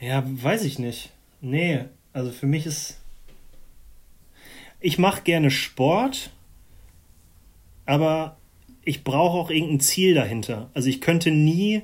[0.00, 1.12] Ja, weiß ich nicht.
[1.40, 2.98] Nee, also für mich ist.
[4.80, 6.30] Ich mache gerne Sport,
[7.86, 8.36] aber
[8.82, 10.70] ich brauche auch irgendein Ziel dahinter.
[10.74, 11.82] Also ich könnte nie.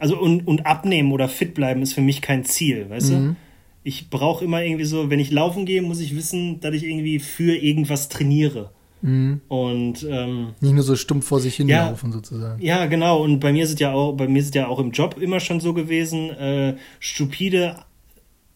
[0.00, 3.28] Also und, und abnehmen oder fit bleiben ist für mich kein Ziel, weißt mhm.
[3.28, 3.36] du?
[3.84, 7.20] Ich brauche immer irgendwie so, wenn ich laufen gehe, muss ich wissen, dass ich irgendwie
[7.20, 8.70] für irgendwas trainiere.
[9.02, 9.42] Mhm.
[9.48, 12.62] Und ähm, nicht nur so stumpf vor sich hinlaufen ja, sozusagen.
[12.62, 13.22] Ja, genau.
[13.22, 15.18] Und bei mir ist es ja auch, bei mir ist es ja auch im Job
[15.20, 17.76] immer schon so gewesen, äh, stupide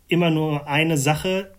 [0.08, 1.52] immer nur eine Sache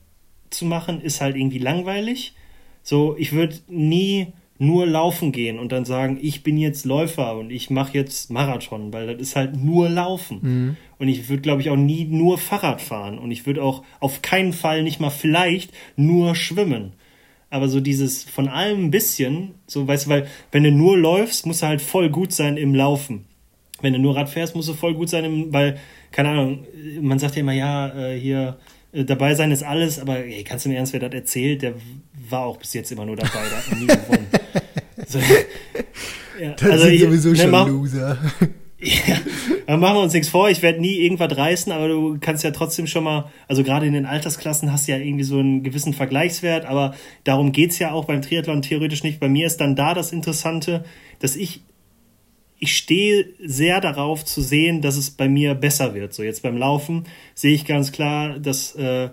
[0.50, 2.34] zu machen, ist halt irgendwie langweilig.
[2.82, 7.50] So, ich würde nie nur laufen gehen und dann sagen, ich bin jetzt Läufer und
[7.50, 10.40] ich mache jetzt Marathon, weil das ist halt nur Laufen.
[10.42, 10.78] Mhm.
[11.00, 14.22] Und ich würde, glaube ich, auch nie nur Fahrrad fahren und ich würde auch auf
[14.22, 16.94] keinen Fall nicht mal vielleicht nur schwimmen.
[17.50, 21.46] Aber so dieses von allem ein bisschen, so weißt du, weil wenn du nur läufst,
[21.46, 23.26] musst du halt voll gut sein im Laufen.
[23.82, 25.80] Wenn du nur Rad fährst, musst du voll gut sein im, weil,
[26.12, 26.66] keine Ahnung,
[27.02, 28.58] man sagt ja immer, ja, äh, hier,
[28.92, 31.76] äh, dabei sein ist alles, aber ey, kannst du mir ernst, wer das erzählt, der
[32.30, 34.28] war auch bis jetzt immer nur dabei, der hat nie gewonnen.
[35.08, 35.20] so,
[36.42, 38.18] ja, das also sind ich, sowieso ne, schon mach, Loser.
[38.82, 39.18] Ja,
[39.68, 42.52] aber machen wir uns nichts vor, ich werde nie irgendwas reißen, aber du kannst ja
[42.52, 45.94] trotzdem schon mal, also gerade in den Altersklassen hast du ja irgendwie so einen gewissen
[45.94, 49.20] Vergleichswert, aber darum geht's ja auch beim Triathlon theoretisch nicht.
[49.20, 50.86] Bei mir ist dann da das Interessante,
[51.20, 51.62] dass ich
[52.62, 56.14] ich stehe sehr darauf zu sehen, dass es bei mir besser wird.
[56.14, 59.10] So jetzt beim Laufen sehe ich ganz klar, dass äh,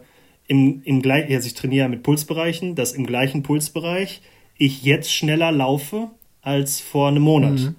[0.48, 4.20] im, im gleichen, also ich trainiere mit Pulsbereichen, dass im gleichen Pulsbereich
[4.58, 6.10] ich jetzt schneller laufe
[6.42, 7.60] als vor einem Monat.
[7.60, 7.74] Mhm.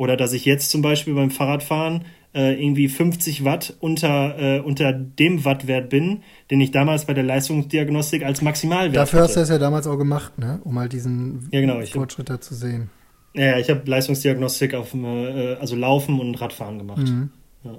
[0.00, 4.94] Oder dass ich jetzt zum Beispiel beim Fahrradfahren äh, irgendwie 50 Watt unter, äh, unter
[4.94, 9.28] dem Wattwert bin, den ich damals bei der Leistungsdiagnostik als Maximalwert Dafür hatte.
[9.28, 10.58] hast du das ja damals auch gemacht, ne?
[10.64, 12.88] um halt diesen ja, genau, Fortschritt da zu sehen.
[13.34, 17.06] Ja, ich habe Leistungsdiagnostik auf äh, also Laufen und Radfahren gemacht.
[17.06, 17.28] Mhm.
[17.64, 17.76] Ja.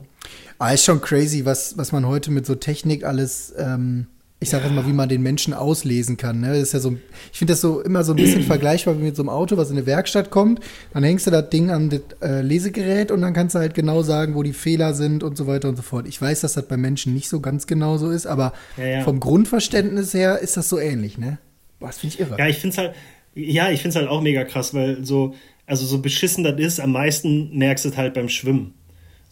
[0.60, 4.06] Ah, ist schon crazy, was, was man heute mit so Technik alles, ähm,
[4.44, 4.72] ich sage ja.
[4.72, 6.42] mal, wie man den Menschen auslesen kann.
[6.42, 6.48] Ne?
[6.48, 6.98] Das ist ja so,
[7.32, 9.70] ich finde das so immer so ein bisschen vergleichbar wie mit so einem Auto, was
[9.70, 10.60] in eine Werkstatt kommt.
[10.94, 14.02] Dann hängst du das Ding an das äh, Lesegerät und dann kannst du halt genau
[14.02, 16.08] sagen, wo die Fehler sind und so weiter und so fort.
[16.08, 19.20] Ich weiß, dass das bei Menschen nicht so ganz genau so ist, aber ja, vom
[19.20, 21.38] Grundverständnis her ist das so ähnlich, ne?
[21.80, 22.36] Boah, das finde ich irre.
[22.40, 22.96] Ja, ich finde es halt,
[23.36, 25.36] ja, ich finde es halt auch mega krass, weil so,
[25.68, 28.74] also so beschissen das ist, am meisten merkst du es halt beim Schwimmen.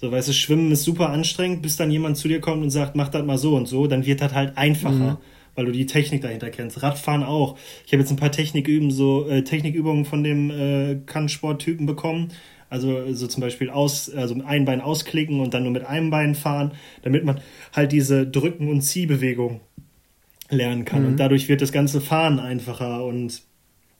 [0.01, 2.95] So, weißt du, Schwimmen ist super anstrengend, bis dann jemand zu dir kommt und sagt,
[2.95, 5.17] mach das mal so und so, dann wird das halt einfacher, mhm.
[5.55, 6.81] weil du die Technik dahinter kennst.
[6.81, 7.57] Radfahren auch.
[7.85, 12.29] Ich habe jetzt ein paar Techniküben, so äh, Technikübungen von dem äh, Kannsporttypen bekommen.
[12.69, 16.33] Also so zum Beispiel aus, also ein Bein ausklicken und dann nur mit einem Bein
[16.33, 16.71] fahren,
[17.01, 17.41] damit man
[17.73, 19.59] halt diese Drücken- und Ziehbewegung
[20.49, 21.01] lernen kann.
[21.01, 21.07] Mhm.
[21.09, 23.41] Und dadurch wird das ganze Fahren einfacher und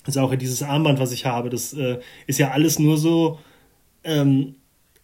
[0.06, 3.40] also auch dieses Armband, was ich habe, das äh, ist ja alles nur so,
[4.06, 4.56] ähm,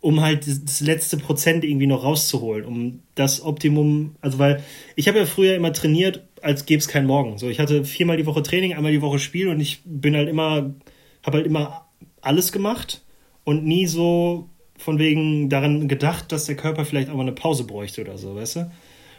[0.06, 4.64] um halt das letzte Prozent irgendwie noch rauszuholen, um das Optimum, also weil
[4.96, 7.40] ich habe ja früher immer trainiert, als gäbe es keinen Morgen.
[7.40, 10.30] So, ich hatte viermal die Woche Training, einmal die Woche Spiel und ich bin halt
[10.30, 10.76] immer,
[11.24, 11.88] habe halt immer
[12.22, 13.02] alles gemacht
[13.46, 14.48] und nie so
[14.78, 18.36] von wegen daran gedacht, dass der Körper vielleicht auch mal eine Pause bräuchte oder so,
[18.36, 18.72] weißt du?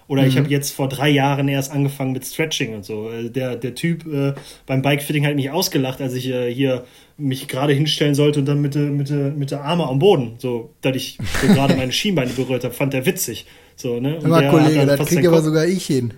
[0.09, 0.28] Oder mhm.
[0.28, 3.11] ich habe jetzt vor drei Jahren erst angefangen mit Stretching und so.
[3.11, 4.34] Äh, der, der Typ äh,
[4.66, 6.84] beim Bikefitting hat mich ausgelacht, als ich äh, hier
[7.18, 10.94] mich gerade hinstellen sollte und dann mit, mit, mit der Arme am Boden, so, dass
[10.94, 13.46] ich so gerade meine Schienbeine berührt habe, fand der witzig.
[13.74, 14.18] So, ne?
[14.18, 16.14] Und aber Kollege, das kriege aber sogar ich hin.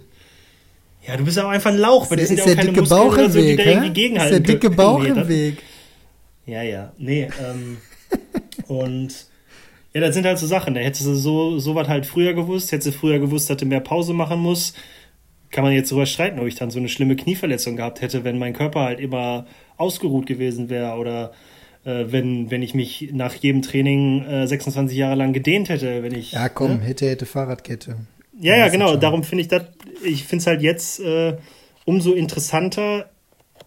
[1.07, 3.15] Ja, du bist auch einfach ein Lauch, weil das sind ja auch keine Muskeln Bauch
[3.15, 5.57] oder so, die da irgendwie gegenhalten Ist der dicke Bauch im Weg.
[6.45, 7.79] Ja, ja, nee, ähm,
[8.69, 9.15] und
[9.95, 10.75] ja, das sind halt so Sachen.
[10.75, 13.67] Da hättest du so, so was halt früher gewusst, hättest du früher gewusst, dass du
[13.67, 14.77] mehr Pause machen musst.
[15.51, 18.39] Kann man jetzt darüber streiten, ob ich dann so eine schlimme Knieverletzung gehabt hätte, wenn
[18.39, 19.47] mein Körper halt immer
[19.79, 21.33] ausgeruht gewesen wäre oder
[21.85, 26.15] äh, wenn, wenn ich mich nach jedem Training äh, 26 Jahre lang gedehnt hätte, wenn
[26.15, 26.33] ich.
[26.33, 26.83] Ja, komm, ne?
[26.83, 27.97] hätte, hätte Fahrradkette.
[28.39, 28.97] Ja, ja, genau.
[28.97, 29.65] Darum finde ich das,
[30.05, 31.39] ich finde es halt jetzt äh,
[31.87, 33.09] umso interessanter,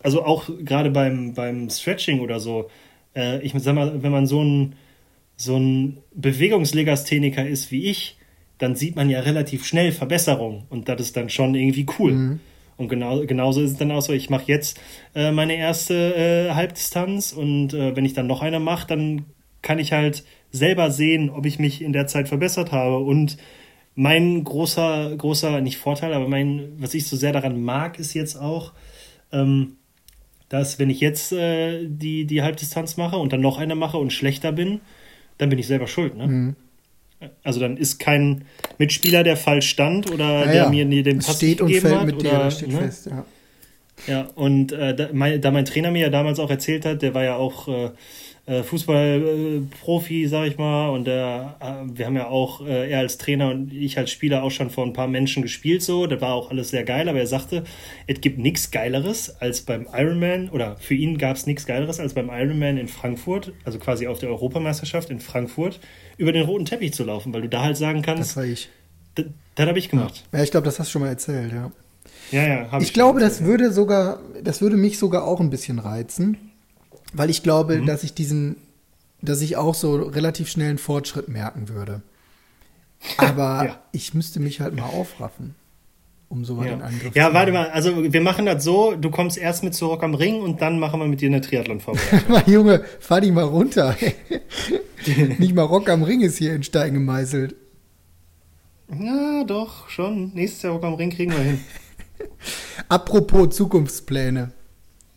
[0.04, 2.70] also auch gerade beim, beim Stretching oder so.
[3.16, 4.76] Äh, ich sag mal, wenn man so ein
[5.42, 8.18] so ein Bewegungslegastheniker ist wie ich,
[8.58, 12.12] dann sieht man ja relativ schnell Verbesserungen und das ist dann schon irgendwie cool.
[12.12, 12.40] Mhm.
[12.78, 14.80] Und genau, genauso ist es dann auch so, ich mache jetzt
[15.16, 19.26] äh, meine erste äh, Halbdistanz und äh, wenn ich dann noch eine mache, dann
[19.62, 22.98] kann ich halt selber sehen, ob ich mich in der Zeit verbessert habe.
[22.98, 23.38] Und
[23.96, 28.36] mein großer, großer, nicht Vorteil, aber mein, was ich so sehr daran mag, ist jetzt
[28.36, 28.74] auch,
[29.32, 29.78] ähm,
[30.50, 34.12] dass wenn ich jetzt äh, die, die Halbdistanz mache und dann noch eine mache und
[34.12, 34.82] schlechter bin,
[35.38, 36.18] dann bin ich selber schuld.
[36.18, 36.28] Ne?
[36.28, 36.56] Mhm.
[37.44, 38.46] Also dann ist kein
[38.80, 40.70] Mitspieler, der falsch stand oder Ja, der ja.
[40.70, 42.06] mir nie den Pass steht und gegeben fällt hat.
[42.08, 42.80] mit dir, oder, das steht ne?
[42.80, 43.26] fest, ja.
[44.08, 47.14] Ja, und äh, da, mein, da mein Trainer mir ja damals auch erzählt hat, der
[47.14, 47.92] war ja auch äh,
[48.46, 53.72] Fußballprofi, sag ich mal, und äh, wir haben ja auch, äh, er als Trainer und
[53.72, 56.70] ich als Spieler auch schon vor ein paar Menschen gespielt, so, das war auch alles
[56.70, 57.64] sehr geil, aber er sagte,
[58.08, 62.14] es gibt nichts Geileres als beim Ironman, oder für ihn gab es nichts Geileres als
[62.14, 65.80] beim Ironman in Frankfurt, also quasi auf der Europameisterschaft in Frankfurt,
[66.18, 68.70] über den roten Teppich zu laufen, weil du da halt sagen Das kannst, war ich.
[69.16, 69.26] das,
[69.56, 70.24] das habe ich gemacht.
[70.34, 71.72] Ja, ich glaube, das hast du schon mal erzählt, ja.
[72.32, 72.90] Ja, ja, habe ich.
[72.90, 76.38] Ich glaube, das würde sogar, das würde mich sogar auch ein bisschen reizen,
[77.14, 77.86] weil ich glaube, Mhm.
[77.86, 78.56] dass ich diesen,
[79.22, 82.02] dass ich auch so relativ schnell einen Fortschritt merken würde.
[83.18, 83.80] Aber Ja.
[83.92, 85.56] ich müsste mich halt mal aufraffen,
[86.30, 89.64] um in Ja, Angriff ja warte mal, also wir machen das so, du kommst erst
[89.64, 92.42] mit zu Rock am Ring und dann machen wir mit dir eine Triathlon-Vorbereitung.
[92.54, 93.96] Junge, fahr dich mal runter.
[95.40, 97.56] Nicht mal Rock am Ring ist hier in Stein gemeißelt.
[99.00, 100.32] ja, doch, schon.
[100.34, 101.60] Nächstes Jahr Rock am Ring kriegen wir hin.
[102.88, 104.52] Apropos Zukunftspläne.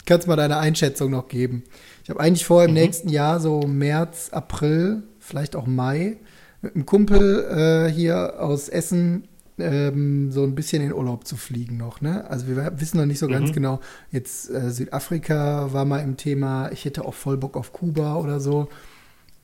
[0.06, 1.64] Kannst mal deine Einschätzung noch geben?
[2.02, 2.74] Ich habe eigentlich vor, im Mhm.
[2.74, 6.18] nächsten Jahr, so März, April, vielleicht auch Mai,
[6.62, 9.28] mit einem Kumpel äh, hier aus Essen
[9.58, 12.00] ähm, so ein bisschen in Urlaub zu fliegen noch.
[12.00, 12.28] Ne?
[12.28, 13.54] Also wir wissen noch nicht so ganz Mhm.
[13.54, 13.80] genau.
[14.10, 16.70] Jetzt äh, Südafrika war mal im Thema.
[16.72, 18.68] Ich hätte auch voll Bock auf Kuba oder so.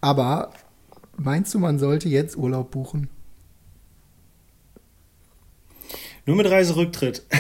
[0.01, 0.51] Aber
[1.17, 3.09] meinst du, man sollte jetzt Urlaub buchen?
[6.27, 7.23] Nur mit Reiserücktritt.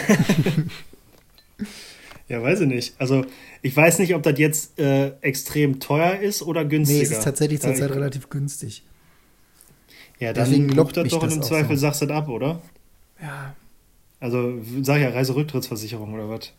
[2.30, 2.94] ja, weiß ich nicht.
[3.00, 3.24] Also,
[3.60, 7.00] ich weiß nicht, ob das jetzt äh, extrem teuer ist oder günstiger.
[7.00, 8.84] Nee, es ist tatsächlich zurzeit relativ günstig.
[10.20, 11.80] Ja, dann deswegen lockt das doch das im Zweifel so.
[11.80, 12.62] sagst du das ab, oder?
[13.20, 13.56] Ja,
[14.20, 16.52] Also, sag ja, Reiserücktrittsversicherung oder was?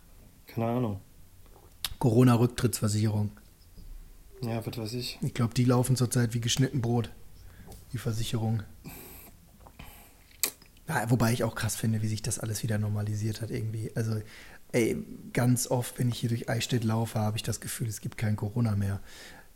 [0.47, 0.99] Keine Ahnung.
[1.99, 3.31] Corona-Rücktrittsversicherung.
[4.43, 5.19] Ja, was weiß ich.
[5.21, 7.11] Ich glaube, die laufen zurzeit wie geschnitten Brot.
[7.93, 8.63] Die Versicherung.
[10.89, 13.91] Ja, wobei ich auch krass finde, wie sich das alles wieder normalisiert hat irgendwie.
[13.95, 14.21] Also,
[14.71, 14.97] ey,
[15.33, 18.35] ganz oft, wenn ich hier durch Eichstätt laufe, habe ich das Gefühl, es gibt kein
[18.35, 18.99] Corona mehr.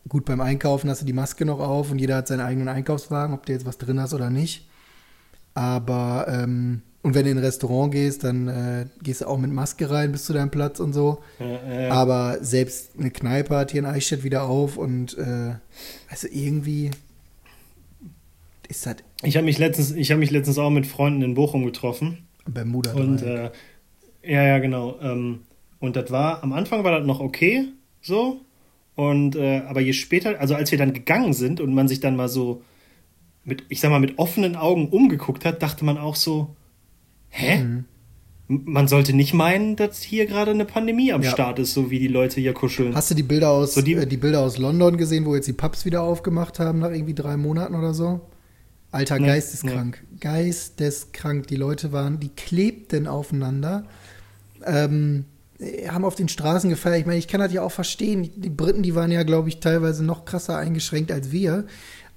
[0.07, 3.33] Gut, beim Einkaufen hast du die Maske noch auf und jeder hat seinen eigenen Einkaufswagen,
[3.33, 4.67] ob du jetzt was drin hast oder nicht.
[5.53, 9.51] Aber, ähm, und wenn du in ein Restaurant gehst, dann äh, gehst du auch mit
[9.51, 11.19] Maske rein bis zu deinem Platz und so.
[11.39, 15.53] Äh, äh, Aber selbst eine Kneipe hat hier in Eichstätt wieder auf und äh,
[16.09, 16.91] also irgendwie
[18.67, 21.65] ist das ich habe mich, letztens- ich hab mich letztens auch mit Freunden in Bochum
[21.65, 22.27] getroffen.
[22.47, 23.51] Bermuda Und Dreieck.
[23.53, 23.57] äh,
[24.25, 24.97] ja, ja, genau.
[25.01, 25.39] Ähm,
[25.79, 27.65] und das war, am Anfang war das noch okay,
[28.01, 28.41] so.
[28.95, 32.15] Und äh, aber je später, also als wir dann gegangen sind und man sich dann
[32.15, 32.61] mal so
[33.43, 36.55] mit, ich sag mal, mit offenen Augen umgeguckt hat, dachte man auch so,
[37.29, 37.57] hä?
[37.63, 37.85] Mhm.
[38.47, 41.31] Man sollte nicht meinen, dass hier gerade eine Pandemie am Ja.
[41.31, 42.93] Start ist, so wie die Leute hier kuscheln.
[42.95, 45.47] Hast du die Bilder aus So die- äh, die Bilder aus London gesehen, wo jetzt
[45.47, 48.21] die Pubs wieder aufgemacht haben nach irgendwie drei Monaten oder so?
[48.91, 50.03] Alter, Nee, geisteskrank.
[50.21, 51.47] Geisteskrank.
[51.47, 53.85] Die Leute waren, die klebten aufeinander.
[54.65, 55.25] Ähm,
[55.59, 56.99] äh, haben auf den Straßen gefeiert.
[56.99, 58.29] Ich meine, ich kann das ja auch verstehen.
[58.35, 61.65] Die Briten, die waren ja, glaube ich, teilweise noch krasser eingeschränkt als wir.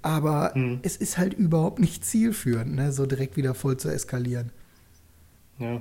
[0.03, 0.79] Aber Hm.
[0.83, 2.93] es ist halt überhaupt nicht zielführend, ne?
[2.93, 4.51] so direkt wieder voll zu eskalieren.
[5.59, 5.81] Ja.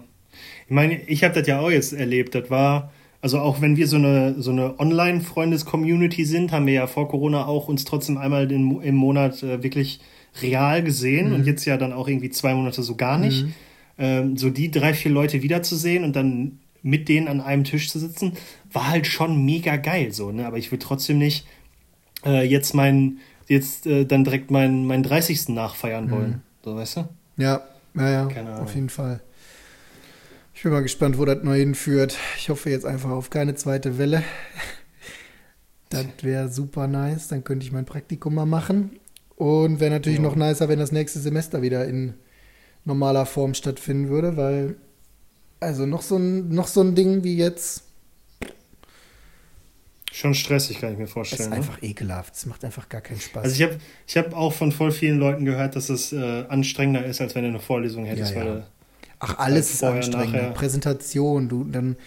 [0.65, 2.35] Ich meine, ich habe das ja auch jetzt erlebt.
[2.35, 2.91] Das war,
[3.21, 7.45] also auch wenn wir so eine, so eine Online-Freundes-Community sind, haben wir ja vor Corona
[7.45, 9.99] auch uns trotzdem einmal den, im Monat äh, wirklich
[10.41, 13.45] real gesehen und jetzt ja dann auch irgendwie zwei Monate so gar nicht.
[13.97, 17.99] Ähm, so die drei, vier Leute wiederzusehen und dann mit denen an einem Tisch zu
[17.99, 18.33] sitzen,
[18.71, 20.45] war halt schon mega geil so, ne?
[20.45, 21.45] Aber ich will trotzdem nicht
[22.25, 25.49] äh, jetzt meinen, jetzt äh, dann direkt meinen, meinen 30.
[25.49, 26.41] nachfeiern wollen.
[26.63, 27.09] So, weißt du?
[27.37, 27.61] Ja,
[27.95, 29.21] ja, ja, auf jeden Fall.
[30.53, 32.17] Ich bin mal gespannt, wo das neu hinführt.
[32.37, 34.23] Ich hoffe jetzt einfach auf keine zweite Welle.
[35.89, 37.29] Das wäre super nice.
[37.29, 38.99] Dann könnte ich mein Praktikum mal machen.
[39.37, 40.23] Und wäre natürlich Ja.
[40.23, 42.15] noch nicer, wenn das nächste Semester wieder in
[42.87, 44.75] normaler Form stattfinden würde, weil
[45.59, 47.83] also noch so ein, noch so ein Ding wie jetzt
[50.11, 51.49] Schon stressig, kann ich mir ist vorstellen.
[51.51, 51.57] ne?
[51.57, 52.33] einfach ekelhaft.
[52.33, 53.43] Es macht einfach gar keinen Spaß.
[53.43, 57.05] Also ich habe ich hab auch von voll vielen Leuten gehört, dass es äh, anstrengender
[57.05, 58.33] ist, als wenn du eine Vorlesung hättest.
[58.33, 58.67] Ja, ja.
[59.19, 60.51] Ach, alles ist nachher.
[60.51, 61.97] Präsentation, du dann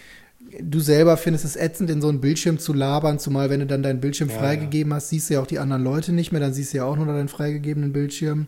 [0.59, 3.83] du selber findest es ätzend, in so einen Bildschirm zu labern, zumal wenn du dann
[3.83, 6.53] deinen Bildschirm Ja, freigegeben hast, siehst du ja auch die anderen Leute nicht mehr, dann
[6.53, 8.47] siehst du ja auch nur deinen freigegebenen Bildschirm.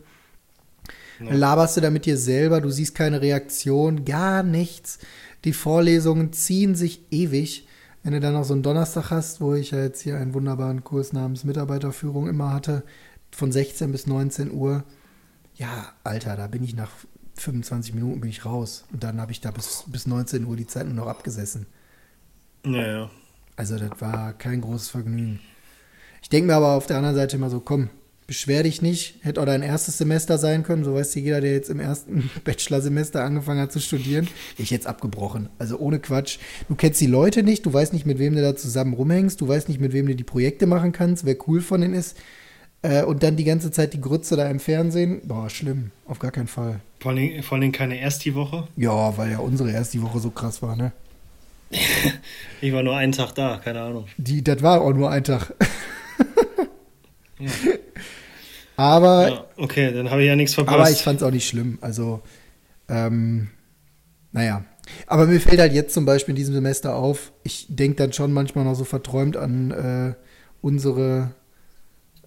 [1.24, 1.32] Ja.
[1.32, 5.00] Dann laberst du da mit dir selber, du siehst keine Reaktion, gar nichts.
[5.46, 7.68] Die Vorlesungen ziehen sich ewig.
[8.04, 10.84] Wenn du dann noch so einen Donnerstag hast, wo ich ja jetzt hier einen wunderbaren
[10.84, 12.84] Kurs namens Mitarbeiterführung immer hatte,
[13.32, 14.84] von 16 bis 19 Uhr,
[15.56, 16.92] ja, Alter, da bin ich nach
[17.36, 18.86] 25 Minuten bin ich raus.
[18.92, 21.66] Und dann habe ich da bis, bis 19 Uhr die Zeit nur noch abgesessen.
[22.66, 23.10] ja, ja.
[23.56, 25.40] Also das war kein großes Vergnügen.
[26.24, 27.90] Ich denke mir aber auf der anderen Seite immer so, komm,
[28.28, 31.70] beschwer dich nicht, hätte auch dein erstes Semester sein können, so weiß jeder, der jetzt
[31.70, 34.28] im ersten Bachelorsemester angefangen hat zu studieren.
[34.58, 36.40] Ich jetzt abgebrochen, also ohne Quatsch.
[36.68, 39.48] Du kennst die Leute nicht, du weißt nicht, mit wem du da zusammen rumhängst, du
[39.48, 42.18] weißt nicht, mit wem du die Projekte machen kannst, wer cool von denen ist.
[42.82, 46.32] Äh, und dann die ganze Zeit die Grütze da im Fernsehen, boah, schlimm, auf gar
[46.32, 46.82] keinen Fall.
[47.00, 48.68] Vor allem, vor allem keine Ersti-Woche?
[48.78, 50.92] Ja, weil ja unsere Ersti-Woche so krass war, ne?
[52.62, 54.06] ich war nur einen Tag da, keine Ahnung.
[54.18, 55.54] Die, das war auch nur ein Tag.
[57.40, 57.50] Ja.
[58.76, 59.30] Aber.
[59.30, 60.78] Ja, okay, dann habe ich ja nichts verpasst.
[60.78, 61.78] Aber ich fand es auch nicht schlimm.
[61.82, 62.22] Also,
[62.90, 63.50] ähm,
[64.32, 64.66] naja.
[65.08, 68.34] Aber mir fällt halt jetzt zum Beispiel in diesem Semester auf, ich denke dann schon
[68.34, 70.14] manchmal noch so verträumt an äh,
[70.62, 71.32] unsere,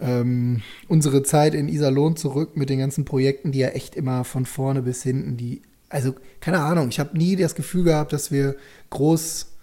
[0.00, 4.46] ähm, unsere Zeit in Iserlohn zurück mit den ganzen Projekten, die ja echt immer von
[4.46, 8.56] vorne bis hinten, die, also keine Ahnung, ich habe nie das Gefühl gehabt, dass wir
[8.88, 9.55] groß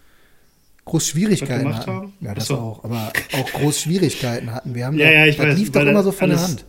[0.86, 1.92] groß Schwierigkeiten hatten.
[1.92, 2.14] Haben?
[2.20, 2.56] Ja, das so.
[2.56, 4.76] auch, aber auch groß Schwierigkeiten hatten.
[4.76, 6.66] Wir haben ja, ja, ich das weiß, lief doch immer so von der Hand.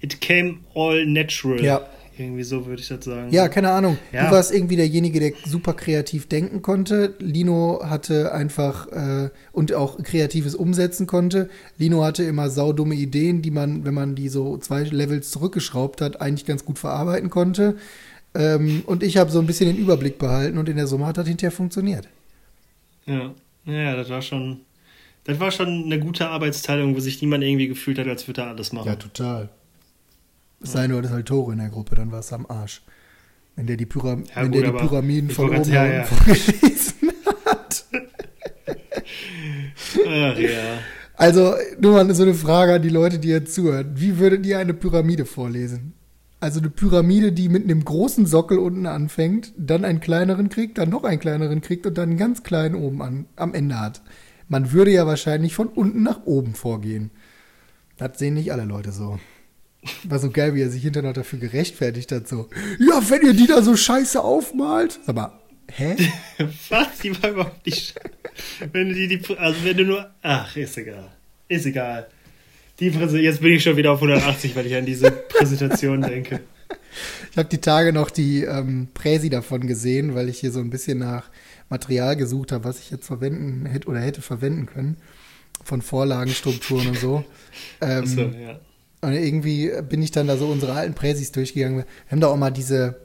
[0.00, 1.62] It came all natural.
[1.62, 1.82] Ja.
[2.18, 3.32] Irgendwie so würde ich das sagen.
[3.32, 3.96] Ja, keine Ahnung.
[4.12, 4.26] Ja.
[4.26, 7.14] Du warst irgendwie derjenige, der super kreativ denken konnte.
[7.20, 11.48] Lino hatte einfach äh, und auch kreatives umsetzen konnte.
[11.78, 16.20] Lino hatte immer saudumme Ideen, die man, wenn man die so zwei Levels zurückgeschraubt hat,
[16.20, 17.76] eigentlich ganz gut verarbeiten konnte.
[18.34, 21.16] Ähm, und ich habe so ein bisschen den Überblick behalten und in der Summe hat
[21.16, 22.08] das hinterher funktioniert.
[23.06, 23.34] Ja,
[23.64, 24.60] ja, das war schon,
[25.24, 28.48] das war schon eine gute Arbeitsteilung, wo sich niemand irgendwie gefühlt hat, als würde er
[28.48, 28.88] alles machen.
[28.88, 29.48] Ja, total.
[30.60, 32.82] Es sei nur, das halt Tore in der Gruppe, dann war es am Arsch.
[33.56, 36.04] Wenn der die, Pyram ja, wenn gut, der die Pyramiden von oben ja, ja.
[36.04, 37.12] vorgelesen
[37.44, 37.84] hat.
[40.06, 40.78] Ach ja.
[41.14, 43.92] Also, nur mal so eine Frage an die Leute, die jetzt zuhören.
[43.94, 45.92] Wie würdet ihr eine Pyramide vorlesen?
[46.42, 50.90] Also eine Pyramide, die mit einem großen Sockel unten anfängt, dann einen kleineren kriegt, dann
[50.90, 54.02] noch einen kleineren kriegt und dann einen ganz kleinen oben an, am Ende hat.
[54.48, 57.12] Man würde ja wahrscheinlich von unten nach oben vorgehen.
[57.96, 59.20] Das sehen nicht alle Leute so.
[60.02, 62.48] War so geil, wie er sich hinterher noch dafür gerechtfertigt hat, so,
[62.80, 64.98] ja, wenn ihr die da so scheiße aufmalt.
[65.06, 65.38] Sag mal,
[65.70, 65.94] hä?
[66.70, 66.98] Was?
[67.04, 67.94] Die war überhaupt nicht
[68.72, 71.12] Wenn du die, die, also wenn du nur, ach, ist egal.
[71.46, 72.08] Ist egal.
[72.80, 76.40] Die jetzt bin ich schon wieder auf 180, weil ich an diese Präsentation denke.
[77.30, 80.70] Ich habe die Tage noch die ähm, Präsi davon gesehen, weil ich hier so ein
[80.70, 81.30] bisschen nach
[81.68, 84.96] Material gesucht habe, was ich jetzt verwenden hätte oder hätte verwenden können.
[85.64, 87.24] Von Vorlagenstrukturen und so.
[87.80, 88.60] Ähm, so ja.
[89.00, 91.78] Und irgendwie bin ich dann da so unsere alten Präsis durchgegangen.
[91.78, 93.00] Wir haben da auch mal diese,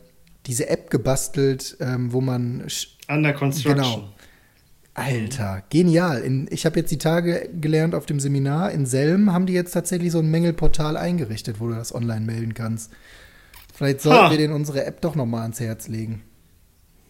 [0.45, 2.67] diese App gebastelt, ähm, wo man.
[3.07, 3.75] Under Construction.
[3.75, 4.09] Genau.
[4.97, 6.21] Alter, genial.
[6.21, 8.71] In, ich habe jetzt die Tage gelernt auf dem Seminar.
[8.71, 12.53] In Selm haben die jetzt tatsächlich so ein Mängelportal eingerichtet, wo du das online melden
[12.53, 12.91] kannst.
[13.73, 14.31] Vielleicht sollten ha.
[14.31, 16.23] wir den unsere App doch noch mal ans Herz legen.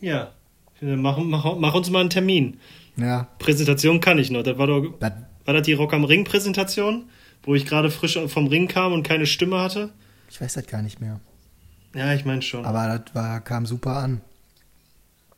[0.01, 0.33] Ja,
[0.81, 2.59] mach, mach, mach uns mal einen Termin.
[2.97, 3.27] Ja.
[3.39, 4.43] Präsentation kann ich noch.
[4.43, 4.93] Das war doch.
[4.99, 5.13] Das,
[5.45, 7.05] war das die Rock am Ring Präsentation?
[7.47, 9.89] wo ich gerade frisch vom Ring kam und keine Stimme hatte?
[10.29, 11.19] Ich weiß das gar nicht mehr.
[11.95, 12.65] Ja, ich meine schon.
[12.65, 14.21] Aber das war, kam super an.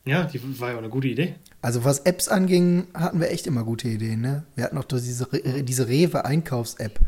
[0.05, 1.35] Ja, die war ja auch eine gute Idee.
[1.61, 4.45] Also was Apps anging, hatten wir echt immer gute Ideen, ne?
[4.55, 5.27] Wir hatten auch diese,
[5.63, 6.99] diese Rewe-Einkaufs-App.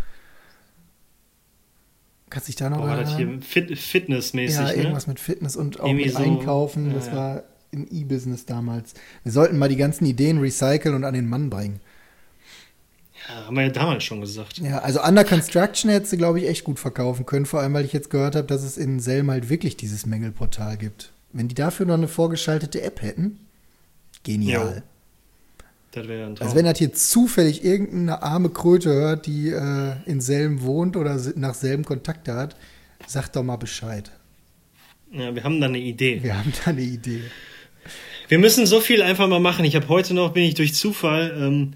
[2.30, 4.74] Kannst dich da noch Boah, war das hier Fit Fitnessmäßig, Ja, ne?
[4.74, 6.88] irgendwas mit Fitness und auch Irgendwie mit so, Einkaufen.
[6.88, 7.16] Ja, das ja.
[7.16, 8.94] war im E-Business damals.
[9.24, 11.80] Wir sollten mal die ganzen Ideen recyceln und an den Mann bringen.
[13.28, 14.58] Ja, haben wir ja damals schon gesagt.
[14.60, 17.46] Ja, also Under Construction hätte sie, glaube ich, echt gut verkaufen können.
[17.46, 20.78] Vor allem, weil ich jetzt gehört habe, dass es in Selm halt wirklich dieses Mängelportal
[20.78, 21.12] gibt.
[21.34, 23.40] Wenn die dafür noch eine vorgeschaltete App hätten,
[24.24, 24.76] genial.
[24.76, 24.82] Jo.
[25.94, 26.48] Das wäre ein Traum.
[26.48, 31.20] Also wenn das hier zufällig irgendeine arme Kröte hört, die äh, in Selm wohnt oder
[31.36, 32.56] nach Selm Kontakte hat,
[33.08, 34.12] sagt doch mal Bescheid.
[35.12, 36.24] Ja, wir haben da eine Idee.
[36.24, 37.22] Wir haben da eine Idee.
[38.30, 39.66] Wir müssen so viel einfach mal machen.
[39.66, 41.74] Ich habe heute noch, bin ich durch Zufall ähm,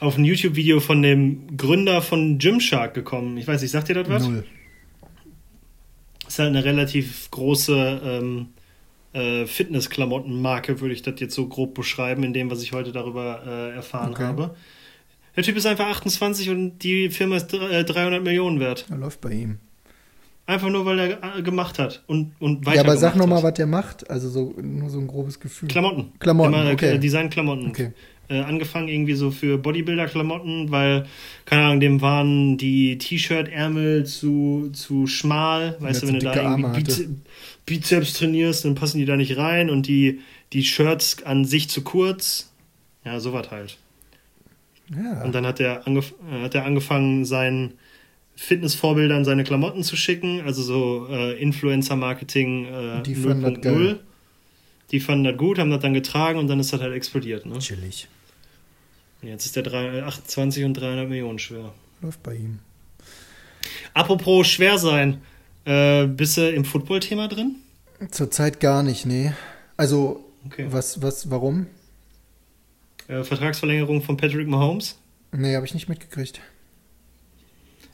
[0.00, 3.36] auf ein YouTube-Video von dem Gründer von Gymshark gekommen.
[3.36, 4.26] Ich weiß nicht, sagt ihr das was?
[4.26, 4.44] Null.
[6.36, 8.48] Ist halt eine relativ große ähm,
[9.14, 13.40] äh, Fitness-Klamottenmarke, würde ich das jetzt so grob beschreiben, in dem, was ich heute darüber
[13.46, 14.24] äh, erfahren okay.
[14.24, 14.54] habe.
[15.34, 18.84] Der Typ ist einfach 28 und die Firma ist 300 äh, Millionen wert.
[18.90, 19.60] Er läuft bei ihm.
[20.44, 23.54] Einfach nur, weil er äh, gemacht hat und, und weiter Ja, aber sag nochmal, was
[23.54, 24.10] der macht.
[24.10, 25.70] Also so, nur so ein grobes Gefühl.
[25.70, 26.12] Klamotten.
[26.18, 26.98] Klamotten, okay.
[26.98, 27.68] Design-Klamotten.
[27.68, 27.92] Okay
[28.28, 31.06] äh, angefangen, irgendwie so für Bodybuilder-Klamotten, weil,
[31.44, 35.76] keine Ahnung, dem waren die T-Shirt-Ärmel zu, zu schmal.
[35.80, 37.08] Weißt du, wenn du da irgendwie Bize
[37.66, 40.20] Bizeps trainierst, dann passen die da nicht rein und die,
[40.52, 42.52] die Shirts an sich zu kurz.
[43.04, 43.76] Ja, sowas halt.
[44.90, 45.22] Ja.
[45.24, 47.74] Und dann hat er, angef äh, hat er angefangen, seinen
[48.36, 53.98] Fitnessvorbildern seine Klamotten zu schicken, also so äh, Influencer-Marketing äh, 0.0.
[54.92, 57.46] Die fanden das gut, haben das dann getragen und dann ist das halt explodiert.
[57.46, 57.58] Ne?
[57.58, 58.08] Chillig.
[59.26, 61.72] Jetzt ist der 3, 28 und 300 Millionen schwer.
[62.02, 62.58] Läuft bei ihm.
[63.94, 65.20] Apropos schwer sein,
[65.64, 67.56] äh, bist du im Football-Thema drin?
[68.10, 69.32] Zurzeit gar nicht, nee.
[69.76, 70.66] Also, Okay.
[70.70, 71.66] was, was, warum?
[73.08, 74.96] Äh, Vertragsverlängerung von Patrick Mahomes.
[75.32, 76.40] Nee, habe ich nicht mitgekriegt.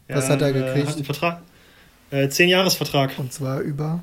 [0.08, 0.88] Was hat er Äh, gekriegt?
[0.88, 1.42] hat einen Vertrag.
[2.10, 3.18] Äh, zehn Jahresvertrag.
[3.18, 4.02] Und zwar über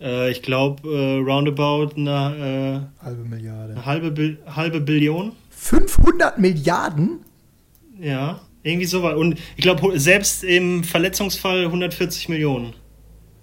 [0.00, 3.72] Äh, ich glaube, äh, roundabout eine, halbe äh, Milliarde.
[3.72, 5.32] eine halbe, halbe Billion.
[5.62, 7.20] 500 Milliarden?
[7.98, 9.16] Ja, irgendwie so war.
[9.16, 12.74] Und ich glaube, selbst im Verletzungsfall 140 Millionen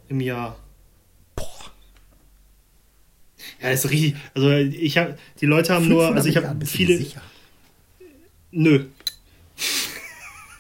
[0.09, 0.57] im Jahr.
[1.35, 1.71] Boah.
[3.61, 4.15] Ja, ist richtig.
[4.35, 6.97] Also ich habe, die Leute haben nur, 500 also ich habe viele.
[6.97, 7.21] sicher?
[8.51, 8.85] Nö.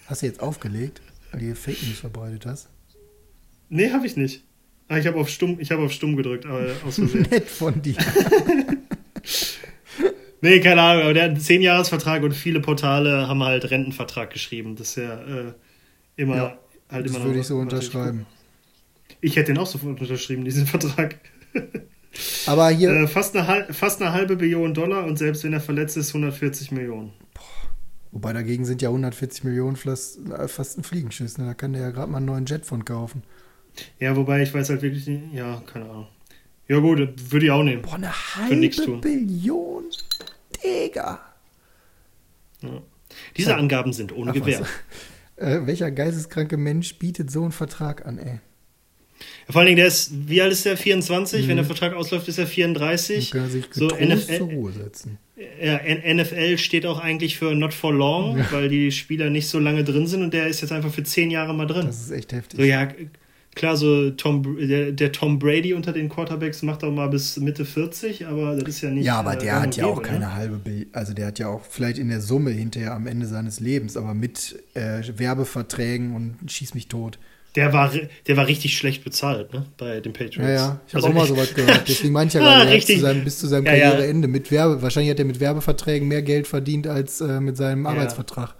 [0.07, 1.01] Hast du jetzt aufgelegt,
[1.31, 2.69] weil du Fake News verbreitet hast?
[3.67, 4.43] Nee, habe ich nicht.
[4.87, 7.27] Ah, ich habe auf stumm, ich habe auf stumm gedrückt, aber aus Versehen.
[7.29, 7.97] Nett von dir.
[10.41, 14.31] nee, keine Ahnung, aber der hat einen 10 Jahresvertrag und viele Portale haben halt Rentenvertrag
[14.31, 14.75] geschrieben.
[14.75, 15.53] Das ist ja äh,
[16.15, 16.57] immer Ja,
[16.89, 18.19] halt Das immer würde ich so unterschreiben.
[18.19, 18.27] gut.
[19.21, 21.17] Ich hätte den auch sofort unterschrieben, diesen Vertrag.
[22.45, 25.97] Aber hier, Äh, fast, eine, fast eine halbe Billion Dollar und selbst wenn er verletzt
[25.97, 27.11] ist, 140 Millionen.
[28.11, 31.37] wobei dagegen sind ja 140 Millionen fast, äh, fast ein Fliegenschiss.
[31.37, 31.45] Ne?
[31.45, 33.23] Da kann der ja gerade mal einen neuen Jet von kaufen.
[33.99, 35.33] Ja, wobei ich weiß halt wirklich nicht.
[35.33, 36.07] Ja, keine Ahnung.
[36.67, 36.99] Ja, gut,
[37.31, 37.81] würde ich auch nehmen.
[37.81, 38.97] Boah, eine halbe.
[39.01, 39.85] Billion?
[40.63, 41.19] Digga.
[42.61, 42.81] Ja.
[43.37, 43.57] Diese Ja.
[43.57, 44.33] Angaben sind ohne.
[44.33, 44.65] Gewähr.
[45.41, 48.39] Äh, welcher geisteskranke Mensch bietet so einen Vertrag an, ey?
[49.49, 50.75] Vor allen Dingen, der ist, wie alt ist der?
[50.75, 51.45] 24?
[51.45, 51.47] Mhm.
[51.47, 53.31] Wenn der Vertrag ausläuft, ist er Dann 34.
[53.31, 55.17] kann er sich so getrost zur NFL, Ruhe setzen.
[55.63, 59.59] ja, N- NFL steht auch eigentlich für not for long, weil die Spieler nicht so
[59.59, 61.85] lange drin sind und der ist jetzt einfach für 10 Jahre mal drin.
[61.87, 62.59] Das ist echt heftig.
[62.59, 62.89] So, ja,
[63.55, 67.65] klar, so Tom, der, der Tom Brady unter den Quarterbacks macht auch mal bis Mitte
[67.65, 69.05] 40, aber das ist ja nicht.
[69.05, 70.35] Ja, aber äh, der gang hat ja auch keine ne?
[70.35, 73.59] halbe Bill, also der hat ja auch vielleicht in der Summe hinterher am Ende seines
[73.59, 77.19] Lebens, aber mit äh, Werbeverträgen und schieß mich tot.
[77.55, 77.91] Der war,
[78.27, 79.65] der war richtig schlecht bezahlt, ne?
[79.77, 80.37] Bei den Patriots.
[80.37, 81.81] Ja, ja, ich habe Also auch mal sowas gehört.
[81.87, 82.97] Deswegen meine ich ja Ah, gerade, er richtig.
[82.97, 83.71] zu seinem, bis zu seinem ja.
[83.71, 87.85] Karriereende mit Werbe, wahrscheinlich hat er mit Werbeverträgen mehr Geld verdient als äh, mit seinem
[87.85, 87.89] Ja.
[87.89, 88.53] Arbeitsvertrag.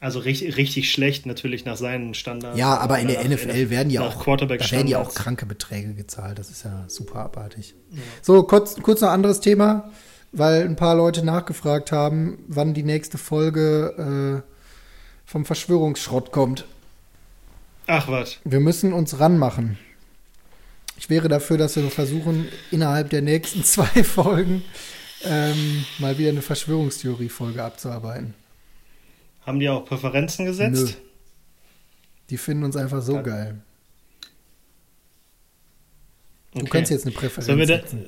[0.00, 2.58] Also richtig, richtig schlecht natürlich nach seinen Standards.
[2.58, 6.38] Ja, aber in der nach- NFL werden ja auch, werden ja auch kranke Beträge gezahlt.
[6.38, 7.74] Das ist ja super abartig.
[8.20, 9.90] So, kurz, kurz noch ein anderes Thema,
[10.32, 14.50] weil ein paar Leute nachgefragt haben, wann die nächste Folge äh,
[15.24, 16.66] vom Verschwörungsschrott kommt.
[17.86, 18.38] Ach was.
[18.44, 19.78] Wir müssen uns ranmachen.
[20.96, 24.62] Ich wäre dafür, dass wir versuchen, innerhalb der nächsten zwei Folgen
[25.24, 28.34] ähm, mal wieder eine Verschwörungstheorie-Folge abzuarbeiten.
[29.46, 30.96] Haben die auch Präferenzen gesetzt?
[32.30, 33.22] Die finden uns einfach so Ja.
[33.22, 33.60] geil.
[36.54, 36.68] Du Okay.
[36.70, 38.06] kannst jetzt eine Präferenz Sollen wir da, setzen.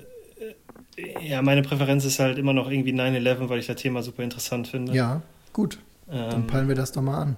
[0.96, 4.22] äh, ja, meine Präferenz ist halt immer noch irgendwie 9-11, weil ich das Thema super
[4.22, 4.94] interessant finde.
[4.94, 5.22] Ja,
[5.52, 5.78] gut.
[6.06, 7.36] Dann Ähm, peilen wir das doch mal an.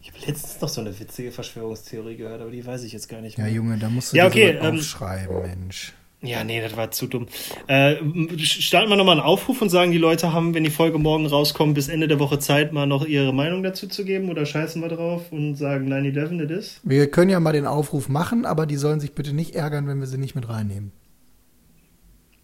[0.00, 3.20] ich habe letztens noch so eine witzige Verschwörungstheorie gehört, aber die weiß ich jetzt gar
[3.22, 3.52] nicht Ja, mehr.
[3.54, 5.94] Junge, da musst du Ja, okay, ähm, aufschreiben, Mensch.
[6.22, 7.26] Ja, nee, das war zu dumm.
[7.66, 7.96] Äh,
[8.38, 11.74] starten wir nochmal einen Aufruf und sagen, die Leute haben, wenn die Folge morgen rauskommt,
[11.74, 14.88] bis Ende der Woche Zeit, mal noch ihre Meinung dazu zu geben oder scheißen wir
[14.88, 16.80] drauf und sagen 9-11 it is?
[16.84, 20.00] Wir können ja mal den Aufruf machen, aber die sollen sich bitte nicht ärgern, wenn
[20.00, 20.92] wir sie nicht mit reinnehmen.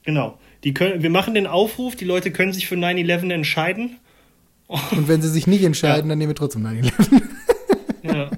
[0.04, 0.38] Genau.
[0.64, 3.96] Die können, wir machen den Aufruf, die Leute können sich für 9-11 entscheiden.
[4.68, 7.22] Und wenn sie sich nicht entscheiden, dann nehmen wir trotzdem 9-11.
[8.02, 8.30] Ja.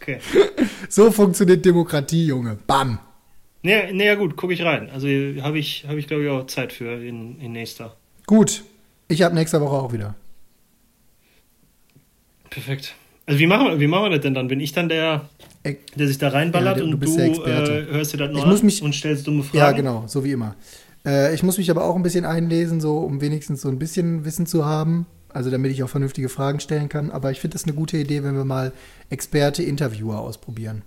[0.00, 0.18] Okay.
[0.88, 2.58] So funktioniert Demokratie, Junge.
[2.66, 3.00] Bam.
[3.62, 4.90] Nee, nee, ja gut, gucke ich rein.
[4.90, 7.96] Also habe ich, hab ich glaube ich, auch Zeit für in, in nächster.
[8.26, 8.62] Gut.
[9.08, 10.14] Ich habe nächste Woche auch wieder.
[12.50, 12.94] Perfekt.
[13.26, 14.48] Also wie machen, wir, wie machen wir das denn dann?
[14.48, 15.28] Bin ich dann der,
[15.96, 17.88] der sich da reinballert Ja, du und bist du der Experte.
[17.90, 19.58] äh, hörst dir das noch an mich- und stellst dumme Fragen?
[19.58, 20.54] Ja, genau, so wie immer.
[21.04, 24.24] Äh, ich muss mich aber auch ein bisschen einlesen, so um wenigstens so ein bisschen
[24.24, 25.06] Wissen zu haben.
[25.28, 27.10] Also damit ich auch vernünftige Fragen stellen kann.
[27.10, 28.72] Aber ich finde das eine gute Idee, wenn wir mal
[29.10, 30.82] Experte, Interviewer ausprobieren.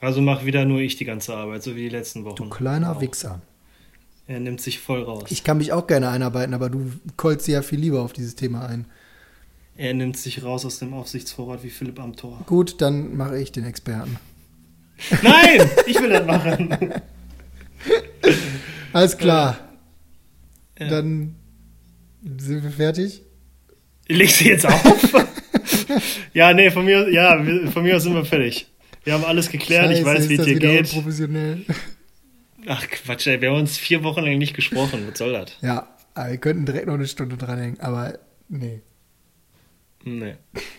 [0.00, 2.36] Also mach wieder nur ich die ganze Arbeit, so wie die letzten Wochen.
[2.36, 3.00] Du kleiner Auch.
[3.00, 3.40] Wichser.
[4.26, 5.24] Er nimmt sich voll raus.
[5.30, 8.66] Ich kann mich auch gerne einarbeiten, aber du kolst ja viel lieber auf dieses Thema
[8.66, 8.86] ein.
[9.76, 12.40] er nimmt sich raus aus dem Aufsichtsvorrat wie Philipp Amthor.
[12.46, 14.18] Gut, dann mache ich den Experten.
[15.22, 16.74] Nein, ich will das machen.
[18.92, 19.58] Alles klar.
[20.78, 20.88] Ja.
[20.88, 21.36] Dann
[22.38, 23.22] sind wir fertig.
[24.08, 25.14] Legst du jetzt auf?
[26.32, 28.66] ja, nee, von mir, ja, von mir aus sind wir fertig.
[29.06, 30.80] Wir haben alles geklärt, ich Scheiße, weiß, ist wie es dir geht.
[30.80, 31.64] unprofessionell.
[32.66, 35.06] Ach Quatsch, ey, wir haben uns vier Wochen lang nicht gesprochen.
[35.08, 35.52] Was soll das?
[35.62, 35.86] Ja,
[36.16, 38.80] wir könnten direkt noch eine Stunde dranhängen, aber nee.
[40.02, 40.34] Nee.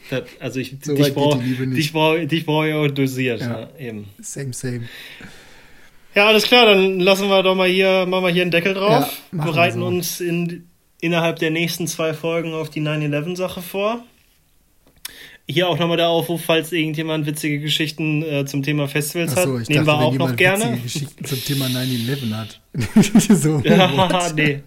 [0.10, 3.40] Das, also ich, So dich brauche dich brauch, dich brauch ich auch dosiert.
[3.40, 3.62] Ja.
[3.62, 3.70] Ja.
[3.80, 4.10] eben.
[4.20, 4.90] Same, same.
[6.14, 9.22] Ja, alles klar, dann lassen wir doch mal hier, machen wir hier einen Deckel drauf.
[9.32, 9.86] Ja, bereiten so.
[9.86, 10.68] uns in,
[11.00, 14.04] innerhalb der nächsten zwei Folgen auf die 9-11-Sache vor.
[15.50, 19.48] Hier auch nochmal der Aufruf, falls irgendjemand witzige Geschichten äh, zum Thema Festivals so, hat.
[19.48, 20.64] Nehmen dachte, wir auch noch gerne.
[20.64, 22.62] witzige Geschichten zum Thema 9-11 hat.
[23.42, 24.60] so, Ja, nee.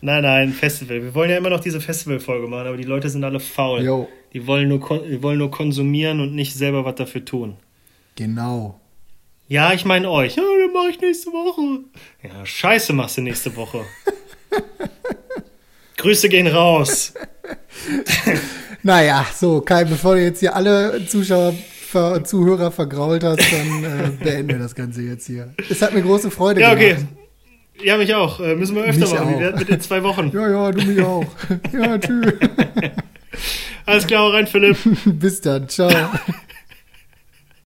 [0.00, 1.02] Nein, nein, Festival.
[1.02, 3.82] Wir wollen ja immer noch diese Festivalfolge machen, aber die Leute sind alle faul.
[3.84, 7.56] Jo, Die wollen nur, die wollen nur konsumieren und nicht selber was dafür tun.
[8.16, 8.78] genau.
[9.48, 10.36] Ja, ich meine euch.
[10.36, 11.80] Ja, dann mache ich nächste Woche.
[12.22, 13.84] Ja, scheiße machst du nächste Woche.
[15.98, 17.12] Grüße gehen raus.
[18.82, 21.54] Naja, so, Kai, bevor du jetzt hier alle Zuschauer,
[21.88, 25.52] Ver Zuhörer vergrault hast, dann äh, beenden wir das Ganze jetzt hier.
[25.68, 26.94] Es hat mir große Freude Ja, okay.
[26.94, 27.06] gemacht.
[27.84, 28.40] Ja, mich auch.
[28.40, 29.28] Äh, müssen wir öfter Mich machen.
[29.28, 29.36] auch.
[29.36, 30.30] Wie werden mit den zwei Wochen?
[30.32, 31.26] Ja, ja, du mich auch.
[31.72, 32.32] Ja, tschüss.
[33.84, 34.76] Alles klar, rein, Philipp.
[35.04, 35.68] Bis dann.
[35.68, 35.90] Ciao.